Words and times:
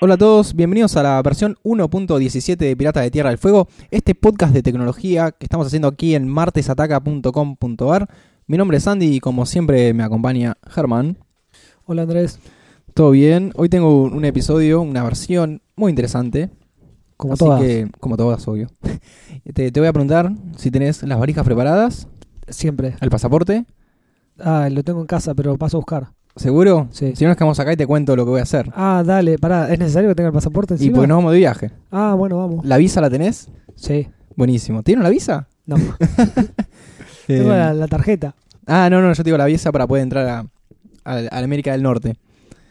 Hola 0.00 0.14
a 0.14 0.18
todos, 0.18 0.54
bienvenidos 0.54 0.96
a 0.96 1.02
la 1.02 1.20
versión 1.22 1.56
1.17 1.64 2.56
de 2.56 2.76
Piratas 2.76 3.02
de 3.02 3.10
Tierra 3.10 3.30
del 3.30 3.38
Fuego, 3.38 3.66
este 3.90 4.14
podcast 4.14 4.52
de 4.54 4.62
tecnología 4.62 5.32
que 5.32 5.44
estamos 5.44 5.66
haciendo 5.66 5.88
aquí 5.88 6.14
en 6.14 6.28
martesataca.com.ar. 6.28 8.08
Mi 8.46 8.56
nombre 8.56 8.76
es 8.78 8.86
Andy 8.86 9.16
y 9.16 9.20
como 9.20 9.44
siempre 9.44 9.92
me 9.94 10.04
acompaña 10.04 10.56
Germán. 10.68 11.18
Hola 11.84 12.02
Andrés, 12.02 12.38
¿Todo 12.94 13.10
bien? 13.10 13.52
Hoy 13.56 13.68
tengo 13.68 14.02
un 14.04 14.24
episodio, 14.24 14.80
una 14.82 15.02
versión 15.02 15.62
muy 15.74 15.90
interesante. 15.90 16.50
como 17.16 17.34
Así 17.34 17.44
todas, 17.44 17.60
que, 17.60 17.90
como 17.98 18.16
todas, 18.16 18.46
obvio. 18.46 18.68
te, 19.52 19.72
te 19.72 19.80
voy 19.80 19.88
a 19.88 19.92
preguntar 19.92 20.32
si 20.56 20.70
tenés 20.70 21.02
las 21.02 21.18
varijas 21.18 21.44
preparadas, 21.44 22.06
siempre. 22.48 22.94
el 23.00 23.10
pasaporte, 23.10 23.66
Ah, 24.40 24.68
lo 24.70 24.84
tengo 24.84 25.00
en 25.00 25.06
casa, 25.06 25.34
pero 25.34 25.56
paso 25.58 25.78
a 25.78 25.80
buscar. 25.80 26.12
¿Seguro? 26.38 26.88
Sí. 26.90 27.14
Si 27.14 27.24
no, 27.24 27.28
nos 27.30 27.36
quedamos 27.36 27.58
acá 27.60 27.72
y 27.72 27.76
te 27.76 27.86
cuento 27.86 28.16
lo 28.16 28.24
que 28.24 28.30
voy 28.30 28.40
a 28.40 28.44
hacer. 28.44 28.70
Ah, 28.74 29.02
dale, 29.04 29.38
pará, 29.38 29.72
¿es 29.72 29.78
necesario 29.78 30.08
que 30.10 30.14
tenga 30.14 30.28
el 30.28 30.34
pasaporte 30.34 30.74
y 30.74 30.76
encima? 30.76 30.96
porque 30.96 31.08
nos 31.08 31.16
vamos 31.18 31.32
de 31.32 31.38
viaje. 31.38 31.70
Ah, 31.90 32.14
bueno, 32.16 32.38
vamos. 32.38 32.64
¿La 32.64 32.76
visa 32.76 33.00
la 33.00 33.10
tenés? 33.10 33.48
Sí, 33.76 34.08
Buenísimo. 34.36 34.82
¿Tienen 34.82 35.02
la 35.02 35.10
visa? 35.10 35.48
no. 35.66 35.76
tengo 37.26 37.50
la, 37.50 37.72
la 37.74 37.88
tarjeta. 37.88 38.34
Ah, 38.66 38.88
no, 38.90 39.00
no, 39.00 39.08
yo 39.12 39.16
te 39.22 39.24
digo 39.24 39.38
la 39.38 39.46
visa 39.46 39.72
para 39.72 39.86
poder 39.86 40.02
entrar 40.02 40.26
a, 40.26 40.46
a- 41.04 41.38
América 41.38 41.72
del 41.72 41.82
Norte. 41.82 42.16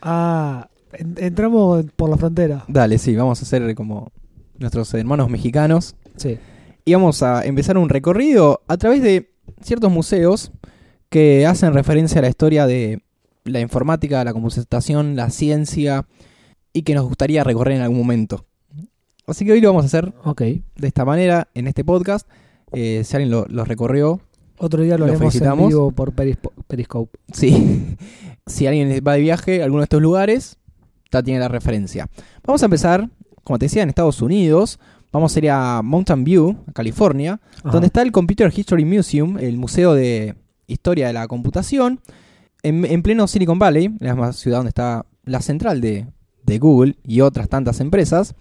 Ah, 0.02 0.68
en- 0.94 1.16
entramos 1.18 1.86
por 1.96 2.10
la 2.10 2.18
frontera. 2.18 2.64
Dale, 2.68 2.98
sí, 2.98 3.16
vamos 3.16 3.40
a 3.42 3.44
hacer 3.44 3.74
como 3.76 4.12
nuestros 4.60 4.94
hermanos 4.94 5.30
mexicanos. 5.30 5.96
Sí. 6.16 6.40
y 6.86 6.94
vamos 6.94 7.22
a 7.22 7.46
empezar 7.46 7.78
un 7.78 7.90
recorrido 7.90 8.62
a 8.68 8.78
través 8.78 9.04
de 9.04 9.30
ciertos 9.62 9.92
museos 9.92 10.52
que 11.10 11.46
hacen 11.46 11.74
referencia 11.74 12.20
a 12.20 12.22
la 12.24 12.30
historia 12.30 12.66
de 12.66 13.04
la 13.48 13.60
informática, 13.60 14.24
la 14.24 14.34
computación, 14.34 15.16
la 15.16 15.30
ciencia 15.30 16.06
y 16.74 16.84
que 16.84 16.94
nos 16.96 17.06
gustaría 17.06 17.44
recorrer 17.44 17.76
en 17.78 17.82
algún 17.82 17.98
momento. 18.00 18.46
Así 19.26 19.46
que 19.46 19.52
hoy 19.52 19.62
lo 19.62 19.70
vamos 19.70 19.84
a 19.84 19.88
hacer 19.88 20.14
Ok. 20.24 20.42
de 20.42 20.88
esta 20.88 21.04
manera 21.06 21.48
en 21.54 21.68
este 21.68 21.84
podcast. 21.84 22.28
Eh, 22.72 23.02
si 23.04 23.16
alguien 23.16 23.32
lo, 23.32 23.46
lo 23.48 23.66
recorrió, 23.66 24.22
Otro 24.60 24.82
día 24.82 24.94
lo 24.98 25.06
Lo 25.06 25.12
haremos 25.12 25.22
en 25.22 25.30
felicitamos. 25.42 25.68
vivo 25.68 25.92
por 25.92 26.14
Perispo- 26.14 26.52
Periscope. 26.68 27.18
sí. 27.32 27.96
si 28.48 28.66
alguien 28.66 28.90
va 29.06 29.14
de 29.14 29.20
viaje 29.22 29.62
a 29.62 29.66
alguno 29.66 29.82
de 29.82 29.86
estos 29.86 30.02
lugares, 30.02 30.58
ya 31.12 31.22
tiene 31.22 31.40
la 31.40 31.48
referencia. 31.48 32.08
Vamos 32.46 32.62
a 32.64 32.66
empezar, 32.66 33.10
como 33.44 33.60
te 33.60 33.66
decía, 33.66 33.84
en 33.84 33.90
Estados 33.90 34.22
Unidos. 34.22 34.80
Vamos 35.12 35.36
a 35.36 35.40
ir 35.40 35.50
a 35.52 35.82
Mountain 35.84 36.24
View, 36.24 36.58
a 36.68 36.72
California, 36.72 37.40
Ajá. 37.60 37.70
donde 37.72 37.88
está 37.88 38.02
el 38.02 38.12
Computer 38.12 38.52
History 38.56 38.84
Museum, 38.86 39.38
el 39.38 39.58
Museo 39.58 39.94
de 39.94 40.36
Historia 40.68 41.08
de 41.08 41.14
la 41.14 41.28
Computación, 41.28 42.00
en, 42.68 42.86
en 42.86 43.02
pleno 43.04 43.28
Silicon 43.28 43.60
Valley, 43.60 43.90
la 44.00 44.14
misma 44.14 44.34
ciudad 44.34 44.58
donde 44.60 44.70
está 44.70 45.06
la 45.24 45.42
central 45.42 45.82
de, 45.82 46.08
de 46.44 46.60
Google 46.60 46.96
y 47.04 47.22
otras 47.22 47.50
tantas 47.50 47.80
empresas. 47.80 48.36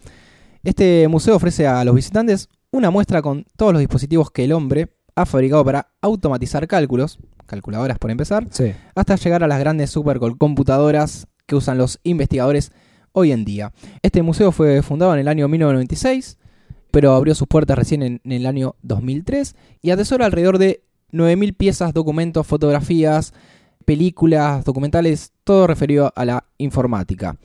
Este 0.62 1.06
museo 1.08 1.36
ofrece 1.36 1.66
a 1.66 1.84
los 1.84 1.94
visitantes 1.94 2.48
una 2.70 2.90
muestra 2.90 3.22
con 3.22 3.44
todos 3.56 3.72
los 3.72 3.80
dispositivos 3.80 4.30
que 4.30 4.44
el 4.44 4.52
hombre 4.52 4.88
ha 5.14 5.24
fabricado 5.26 5.64
para 5.64 5.88
automatizar 6.02 6.66
cálculos, 6.66 7.18
calculadoras 7.46 7.98
por 7.98 8.10
empezar, 8.10 8.46
Sí. 8.50 8.72
hasta 8.94 9.16
llegar 9.16 9.42
a 9.44 9.48
las 9.48 9.58
grandes 9.60 9.90
supercomputadoras 9.90 11.26
que 11.46 11.54
usan 11.56 11.78
los 11.78 12.00
investigadores 12.02 12.72
hoy 13.12 13.32
en 13.32 13.44
día. 13.44 13.72
Este 14.02 14.22
museo 14.22 14.52
fue 14.52 14.82
fundado 14.82 15.14
en 15.14 15.20
el 15.20 15.28
año 15.28 15.48
1996, 15.48 16.38
pero 16.90 17.12
abrió 17.14 17.34
sus 17.34 17.46
puertas 17.48 17.78
recién 17.78 18.02
en, 18.02 18.20
en 18.24 18.32
el 18.32 18.46
año 18.46 18.74
2003 18.82 19.54
y 19.80 19.90
atesora 19.90 20.26
alrededor 20.26 20.58
de 20.58 20.82
9.000 21.12 21.56
piezas, 21.56 21.94
documentos, 21.94 22.46
fotografías, 22.46 23.32
películas, 23.86 24.64
documentales, 24.66 25.32
todo 25.44 25.66
referido 25.66 26.12
a 26.14 26.24
la 26.26 26.44
informática. 26.58 27.36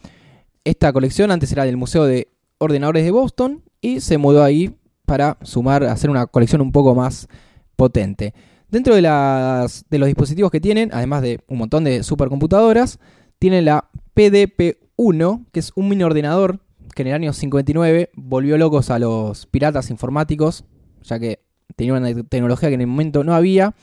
Esta 0.66 0.91
colección 0.91 1.31
antes 1.31 1.52
era 1.53 1.63
del 1.63 1.78
Museo 1.78 2.03
de 2.03 2.28
Ordenadores 2.57 3.06
de 3.06 3.12
Boston 3.12 3.63
y 3.79 4.02
se 4.02 4.18
mudó 4.18 4.44
ahí 4.44 4.75
para 5.06 5.38
sumar, 5.44 5.84
hacer 5.85 6.09
una 6.09 6.25
colección 6.28 6.62
un 6.62 6.72
poco 6.74 6.94
más 6.94 7.28
potente. 7.75 8.34
Dentro 8.69 8.96
de, 8.96 9.02
las, 9.02 9.85
de 9.90 10.00
los 10.00 10.07
dispositivos 10.07 10.52
que 10.52 10.62
tienen, 10.62 10.90
además 10.94 11.22
de 11.22 11.40
un 11.47 11.57
montón 11.57 11.84
de 11.84 12.03
supercomputadoras, 12.03 13.00
tienen 13.40 13.66
la 13.66 13.90
PDP-1, 14.16 15.46
que 15.52 15.59
es 15.59 15.72
un 15.75 15.90
mini 15.90 16.03
ordenador 16.03 16.59
que 16.96 17.02
en 17.03 17.09
el 17.09 17.13
año 17.16 17.34
59 17.34 18.09
volvió 18.16 18.58
locos 18.58 18.90
a 18.90 19.00
los 19.00 19.46
piratas 19.46 19.90
informáticos, 19.90 20.66
ya 21.03 21.19
que 21.19 21.40
tenía 21.75 21.94
una 21.94 22.13
te- 22.13 22.23
tecnología 22.23 22.69
que 22.69 22.75
en 22.75 22.81
el 22.81 22.88
momento 22.88 23.23
no 23.23 23.34
había, 23.34 23.73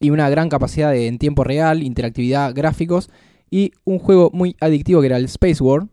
y 0.00 0.10
una 0.10 0.28
gran 0.30 0.48
capacidad 0.48 0.90
de, 0.92 1.06
en 1.06 1.18
tiempo 1.18 1.44
real, 1.44 1.82
interactividad, 1.82 2.54
gráficos, 2.54 3.10
y 3.50 3.72
un 3.84 3.98
juego 3.98 4.30
muy 4.32 4.56
adictivo 4.60 5.00
que 5.00 5.06
era 5.06 5.16
el 5.16 5.24
Space 5.26 5.62
War, 5.62 5.86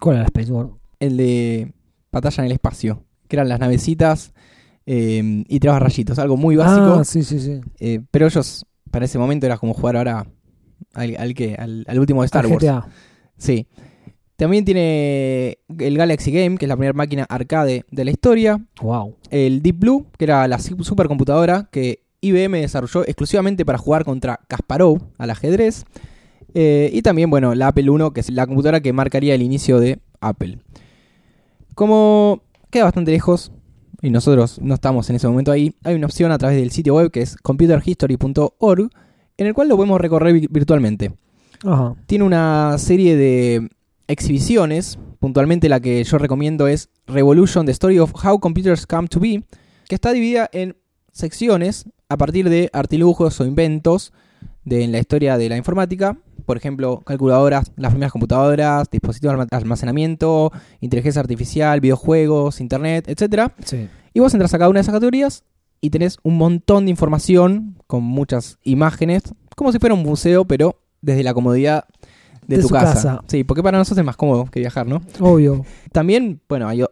¿Cuál 0.00 0.16
era 0.16 0.22
el 0.24 0.26
Space 0.26 0.52
War? 0.52 0.68
el 0.98 1.16
de 1.16 1.72
batalla 2.10 2.42
en 2.42 2.46
el 2.46 2.52
espacio, 2.52 3.04
que 3.28 3.36
eran 3.36 3.48
las 3.48 3.60
navecitas 3.60 4.32
eh, 4.86 5.44
y 5.48 5.60
tirabas 5.60 5.82
rayitos, 5.82 6.18
algo 6.18 6.36
muy 6.36 6.56
básico. 6.56 6.94
Ah, 7.00 7.04
sí, 7.04 7.22
sí, 7.22 7.38
sí. 7.40 7.60
Eh, 7.78 8.00
pero 8.10 8.26
ellos, 8.26 8.64
para 8.90 9.04
ese 9.04 9.18
momento, 9.18 9.46
era 9.46 9.58
como 9.58 9.74
jugar 9.74 9.96
ahora 9.96 10.26
al, 10.94 11.16
al 11.18 11.34
que, 11.34 11.54
al, 11.54 11.84
al 11.86 11.98
último 11.98 12.22
de 12.22 12.26
Star 12.26 12.46
Wars. 12.46 12.64
Sí. 13.36 13.66
También 14.36 14.64
tiene 14.64 15.58
el 15.78 15.96
Galaxy 15.96 16.30
Game, 16.30 16.56
que 16.58 16.66
es 16.66 16.68
la 16.68 16.76
primera 16.76 16.92
máquina 16.92 17.24
arcade 17.28 17.84
de 17.90 18.04
la 18.04 18.10
historia. 18.10 18.62
Wow. 18.82 19.16
El 19.30 19.62
Deep 19.62 19.78
Blue, 19.78 20.06
que 20.18 20.24
era 20.24 20.46
la 20.46 20.58
su- 20.58 20.82
supercomputadora 20.84 21.68
que 21.72 22.02
IBM 22.28 22.60
desarrolló 22.60 23.02
exclusivamente 23.04 23.64
para 23.64 23.78
jugar 23.78 24.04
contra 24.04 24.40
Kasparov 24.48 25.00
al 25.18 25.30
ajedrez. 25.30 25.84
Eh, 26.54 26.90
y 26.92 27.02
también, 27.02 27.28
bueno, 27.30 27.54
la 27.54 27.68
Apple 27.68 27.84
I, 27.84 28.10
que 28.14 28.20
es 28.20 28.30
la 28.30 28.46
computadora 28.46 28.80
que 28.80 28.92
marcaría 28.92 29.34
el 29.34 29.42
inicio 29.42 29.78
de 29.80 29.98
Apple. 30.20 30.58
Como 31.74 32.42
queda 32.70 32.84
bastante 32.84 33.10
lejos, 33.10 33.52
y 34.02 34.10
nosotros 34.10 34.58
no 34.62 34.74
estamos 34.74 35.08
en 35.10 35.16
ese 35.16 35.28
momento 35.28 35.52
ahí, 35.52 35.74
hay 35.84 35.94
una 35.94 36.06
opción 36.06 36.32
a 36.32 36.38
través 36.38 36.56
del 36.58 36.70
sitio 36.70 36.94
web 36.94 37.10
que 37.10 37.22
es 37.22 37.36
computerhistory.org, 37.36 38.90
en 39.38 39.46
el 39.46 39.54
cual 39.54 39.68
lo 39.68 39.76
podemos 39.76 40.00
recorrer 40.00 40.32
vi- 40.34 40.48
virtualmente. 40.50 41.12
Ajá. 41.64 41.94
Tiene 42.06 42.24
una 42.24 42.76
serie 42.78 43.16
de 43.16 43.68
exhibiciones, 44.08 44.98
puntualmente 45.18 45.68
la 45.68 45.80
que 45.80 46.02
yo 46.04 46.18
recomiendo 46.18 46.68
es 46.68 46.88
Revolution, 47.06 47.66
The 47.66 47.72
Story 47.72 47.98
of 47.98 48.12
How 48.24 48.38
Computers 48.40 48.86
Come 48.86 49.08
to 49.08 49.20
Be, 49.20 49.42
que 49.88 49.94
está 49.94 50.12
dividida 50.12 50.48
en 50.52 50.76
secciones 51.16 51.86
a 52.08 52.16
partir 52.16 52.48
de 52.50 52.68
artilugios 52.72 53.40
o 53.40 53.44
inventos 53.44 54.12
de 54.64 54.84
en 54.84 54.92
la 54.92 54.98
historia 54.98 55.38
de 55.38 55.48
la 55.48 55.56
informática, 55.56 56.16
por 56.44 56.56
ejemplo, 56.56 57.00
calculadoras, 57.04 57.72
las 57.76 57.90
primeras 57.92 58.12
computadoras, 58.12 58.88
dispositivos 58.90 59.34
de 59.36 59.42
alma- 59.42 59.48
almacenamiento, 59.50 60.52
inteligencia 60.80 61.20
artificial, 61.20 61.80
videojuegos, 61.80 62.60
internet, 62.60 63.08
etcétera. 63.08 63.52
Sí. 63.64 63.88
Y 64.12 64.20
vos 64.20 64.32
entras 64.34 64.52
a 64.54 64.58
cada 64.58 64.68
una 64.70 64.78
de 64.78 64.82
esas 64.82 64.94
categorías 64.94 65.44
y 65.80 65.90
tenés 65.90 66.18
un 66.22 66.36
montón 66.36 66.84
de 66.84 66.90
información 66.90 67.76
con 67.86 68.02
muchas 68.04 68.58
imágenes, 68.62 69.22
como 69.56 69.72
si 69.72 69.78
fuera 69.78 69.94
un 69.94 70.02
museo, 70.02 70.44
pero 70.44 70.80
desde 71.00 71.22
la 71.22 71.34
comodidad 71.34 71.84
de, 72.46 72.56
De 72.56 72.62
tu 72.62 72.68
casa. 72.68 72.94
casa. 72.94 73.24
Sí, 73.26 73.42
porque 73.44 73.62
para 73.62 73.78
nosotros 73.78 73.98
es 73.98 74.04
más 74.06 74.16
cómodo 74.16 74.46
que 74.46 74.60
viajar, 74.60 74.86
¿no? 74.86 75.00
Obvio. 75.20 75.64
También, 75.92 76.40
bueno, 76.48 76.68
hay 76.68 76.84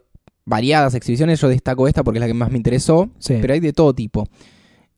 variadas 0.45 0.93
exhibiciones, 0.95 1.39
yo 1.41 1.49
destaco 1.49 1.87
esta 1.87 2.03
porque 2.03 2.19
es 2.19 2.21
la 2.21 2.27
que 2.27 2.33
más 2.33 2.51
me 2.51 2.57
interesó, 2.57 3.09
Sí. 3.19 3.37
pero 3.41 3.53
hay 3.53 3.59
de 3.59 3.73
todo 3.73 3.93
tipo. 3.93 4.27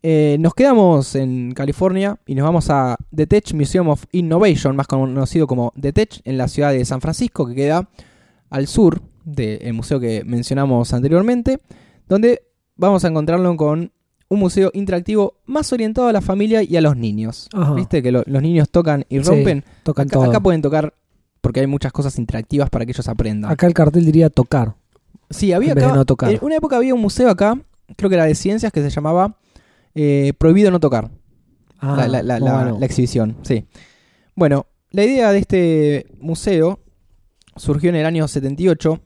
Eh, 0.03 0.38
nos 0.39 0.53
quedamos 0.53 1.15
en 1.15 1.53
California 1.53 2.17
y 2.25 2.35
nos 2.35 2.44
vamos 2.45 2.69
a 2.69 2.97
The 3.15 3.25
Tech 3.27 3.53
Museum 3.53 3.89
of 3.89 4.05
Innovation, 4.11 4.75
más 4.75 4.88
conocido 4.88 5.47
como 5.47 5.73
The 5.79 5.91
Tech, 5.94 6.21
en 6.23 6.38
la 6.38 6.47
ciudad 6.47 6.71
de 6.71 6.85
San 6.85 7.01
Francisco, 7.01 7.47
que 7.47 7.55
queda 7.55 7.89
al 8.49 8.67
sur 8.67 9.01
del 9.25 9.73
museo 9.73 9.99
que 9.99 10.23
mencionamos 10.25 10.94
anteriormente, 10.94 11.59
donde 12.07 12.44
vamos 12.75 13.03
a 13.03 13.07
encontrarlo 13.07 13.55
con 13.57 13.91
un 14.29 14.39
museo 14.39 14.71
interactivo 14.73 15.39
más 15.45 15.71
orientado 15.73 16.07
a 16.07 16.13
la 16.13 16.21
familia 16.21 16.61
y 16.61 16.75
a 16.77 16.81
los 16.81 16.95
niños. 16.95 17.49
Ajá. 17.53 17.73
¿Viste 17.73 18.03
que 18.03 18.11
lo- 18.11 18.23
los 18.25 18.41
niños 18.41 18.69
tocan 18.69 19.05
y 19.09 19.17
Sí, 19.19 19.23
rompen? 19.29 19.63
Tocan 19.83 20.07
acá, 20.07 20.13
todo. 20.19 20.23
acá 20.29 20.39
pueden 20.41 20.61
tocar 20.61 20.94
porque 21.41 21.61
hay 21.61 21.67
muchas 21.67 21.91
cosas 21.91 22.17
interactivas 22.19 22.69
para 22.69 22.85
que 22.85 22.91
ellos 22.91 23.07
aprendan. 23.07 23.49
Acá 23.51 23.67
el 23.67 23.73
cartel 23.73 24.05
diría 24.05 24.29
tocar. 24.29 24.75
Sí, 25.29 25.51
había 25.53 25.75
de 25.75 25.83
acá- 25.85 25.95
no 25.95 26.06
tocar. 26.06 26.31
En 26.31 26.39
una 26.41 26.56
época 26.56 26.77
había 26.77 26.94
un 26.94 27.01
museo 27.01 27.29
acá, 27.29 27.59
creo 27.95 28.09
que 28.09 28.15
era 28.15 28.25
de 28.25 28.35
ciencias, 28.35 28.71
que 28.71 28.81
se 28.81 28.89
llamaba 28.89 29.38
eh, 29.95 30.33
Prohibido 30.38 30.71
no 30.71 30.79
tocar. 30.79 31.09
Ah, 31.79 31.95
la, 31.97 32.07
la- 32.07 32.24
la- 32.24 32.39
la- 32.39 32.53
bueno. 32.63 32.77
la 32.79 32.85
exhibición, 32.85 33.38
sí. 33.44 33.65
Bueno, 34.35 34.68
la 34.91 35.03
idea 35.03 35.31
de 35.31 35.39
este 35.39 36.06
museo 36.19 36.79
surgió 37.56 37.89
en 37.89 37.95
el 37.97 38.06
año 38.06 38.27
78 38.27 39.00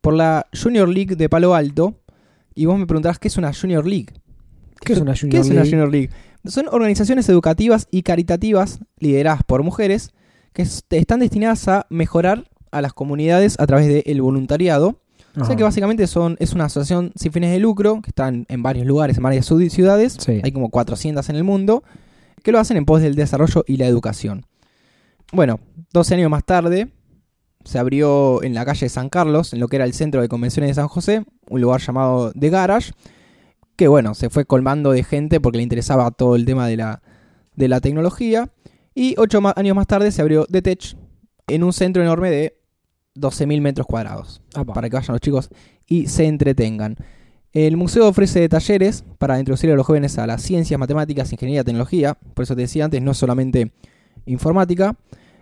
por 0.00 0.14
la 0.14 0.46
Junior 0.60 0.88
League 0.88 1.16
de 1.16 1.28
Palo 1.28 1.54
Alto, 1.54 1.94
Y 2.58 2.64
vos 2.64 2.78
me 2.78 2.86
preguntarás, 2.86 3.18
¿qué 3.18 3.28
es 3.28 3.36
una 3.36 3.52
Junior 3.52 3.86
League? 3.86 4.06
¿Qué 4.80 4.94
es 4.94 4.98
una 5.00 5.14
Junior 5.14 5.30
¿Qué 5.30 5.38
es 5.40 5.46
una 5.46 5.54
League? 5.56 5.70
Junior 5.70 5.90
League? 5.92 6.10
Son 6.46 6.66
organizaciones 6.70 7.28
educativas 7.28 7.86
y 7.90 8.02
caritativas 8.02 8.80
lideradas 8.98 9.42
por 9.44 9.62
mujeres 9.62 10.10
que 10.54 10.62
es- 10.62 10.84
están 10.90 11.20
destinadas 11.20 11.68
a 11.68 11.86
mejorar 11.90 12.48
a 12.70 12.80
las 12.80 12.94
comunidades 12.94 13.56
a 13.60 13.66
través 13.66 13.86
del 14.04 14.22
voluntariado. 14.22 15.00
O 15.36 15.40
sea 15.40 15.44
Ajá. 15.48 15.56
que 15.56 15.62
básicamente 15.64 16.06
son, 16.06 16.36
es 16.40 16.52
una 16.54 16.64
asociación 16.64 17.12
sin 17.14 17.30
fines 17.30 17.50
de 17.52 17.58
lucro 17.58 18.00
que 18.02 18.08
están 18.10 18.46
en 18.48 18.62
varios 18.62 18.86
lugares, 18.86 19.18
en 19.18 19.22
varias 19.22 19.50
ciu- 19.50 19.68
ciudades. 19.68 20.16
Sí. 20.18 20.40
Hay 20.42 20.50
como 20.52 20.70
400 20.70 21.28
en 21.28 21.36
el 21.36 21.44
mundo 21.44 21.84
que 22.42 22.52
lo 22.52 22.58
hacen 22.58 22.76
en 22.76 22.84
pos 22.86 23.02
del 23.02 23.14
desarrollo 23.16 23.64
y 23.66 23.76
la 23.76 23.86
educación. 23.86 24.46
Bueno, 25.32 25.60
12 25.92 26.14
años 26.14 26.30
más 26.30 26.44
tarde 26.44 26.88
se 27.64 27.78
abrió 27.78 28.42
en 28.44 28.54
la 28.54 28.64
calle 28.64 28.86
de 28.86 28.90
San 28.90 29.08
Carlos, 29.08 29.52
en 29.52 29.60
lo 29.60 29.68
que 29.68 29.76
era 29.76 29.84
el 29.84 29.92
centro 29.92 30.20
de 30.22 30.28
convenciones 30.28 30.70
de 30.70 30.74
San 30.74 30.88
José, 30.88 31.24
un 31.50 31.60
lugar 31.60 31.80
llamado 31.80 32.32
The 32.32 32.48
Garage, 32.50 32.92
que 33.74 33.88
bueno, 33.88 34.14
se 34.14 34.30
fue 34.30 34.44
colmando 34.46 34.92
de 34.92 35.02
gente 35.04 35.40
porque 35.40 35.58
le 35.58 35.64
interesaba 35.64 36.10
todo 36.12 36.36
el 36.36 36.44
tema 36.46 36.66
de 36.68 36.76
la, 36.76 37.02
de 37.56 37.68
la 37.68 37.80
tecnología. 37.80 38.48
Y 38.94 39.14
8 39.18 39.40
años 39.56 39.76
más 39.76 39.86
tarde 39.86 40.12
se 40.12 40.22
abrió 40.22 40.46
The 40.46 40.62
Tech 40.62 40.96
en 41.48 41.62
un 41.64 41.72
centro 41.74 42.02
enorme 42.02 42.30
de 42.30 42.56
12.000 43.16 43.60
metros 43.60 43.86
cuadrados 43.86 44.42
Apa. 44.54 44.74
para 44.74 44.88
que 44.88 44.96
vayan 44.96 45.12
los 45.14 45.20
chicos 45.20 45.50
y 45.86 46.06
se 46.06 46.26
entretengan. 46.26 46.96
El 47.52 47.76
museo 47.76 48.06
ofrece 48.08 48.48
talleres 48.48 49.04
para 49.18 49.38
introducir 49.38 49.70
a 49.70 49.74
los 49.74 49.86
jóvenes 49.86 50.18
a 50.18 50.26
las 50.26 50.42
ciencias, 50.42 50.78
matemáticas, 50.78 51.32
ingeniería, 51.32 51.64
tecnología. 51.64 52.14
Por 52.34 52.42
eso 52.42 52.54
te 52.54 52.62
decía 52.62 52.84
antes, 52.84 53.00
no 53.00 53.12
es 53.12 53.16
solamente 53.16 53.72
informática, 54.26 54.94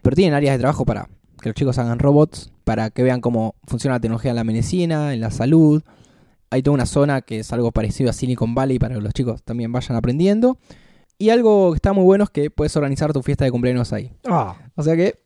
pero 0.02 0.14
tienen 0.14 0.34
áreas 0.34 0.54
de 0.54 0.60
trabajo 0.60 0.84
para 0.84 1.08
que 1.40 1.48
los 1.48 1.56
chicos 1.56 1.78
hagan 1.78 1.98
robots, 1.98 2.52
para 2.64 2.90
que 2.90 3.02
vean 3.02 3.20
cómo 3.20 3.54
funciona 3.66 3.96
la 3.96 4.00
tecnología 4.00 4.30
en 4.30 4.36
la 4.36 4.44
medicina, 4.44 5.12
en 5.12 5.20
la 5.20 5.30
salud. 5.30 5.82
Hay 6.50 6.62
toda 6.62 6.74
una 6.74 6.86
zona 6.86 7.20
que 7.22 7.40
es 7.40 7.52
algo 7.52 7.72
parecido 7.72 8.10
a 8.10 8.12
Silicon 8.12 8.54
Valley 8.54 8.78
para 8.78 8.94
que 8.94 9.00
los 9.00 9.12
chicos 9.12 9.42
también 9.42 9.72
vayan 9.72 9.96
aprendiendo. 9.96 10.58
Y 11.18 11.30
algo 11.30 11.72
que 11.72 11.76
está 11.76 11.92
muy 11.92 12.04
bueno 12.04 12.24
es 12.24 12.30
que 12.30 12.50
puedes 12.50 12.76
organizar 12.76 13.12
tu 13.12 13.22
fiesta 13.22 13.44
de 13.44 13.50
cumpleaños 13.50 13.92
ahí. 13.92 14.12
Ah, 14.24 14.56
O 14.76 14.82
sea 14.82 14.94
que 14.96 15.23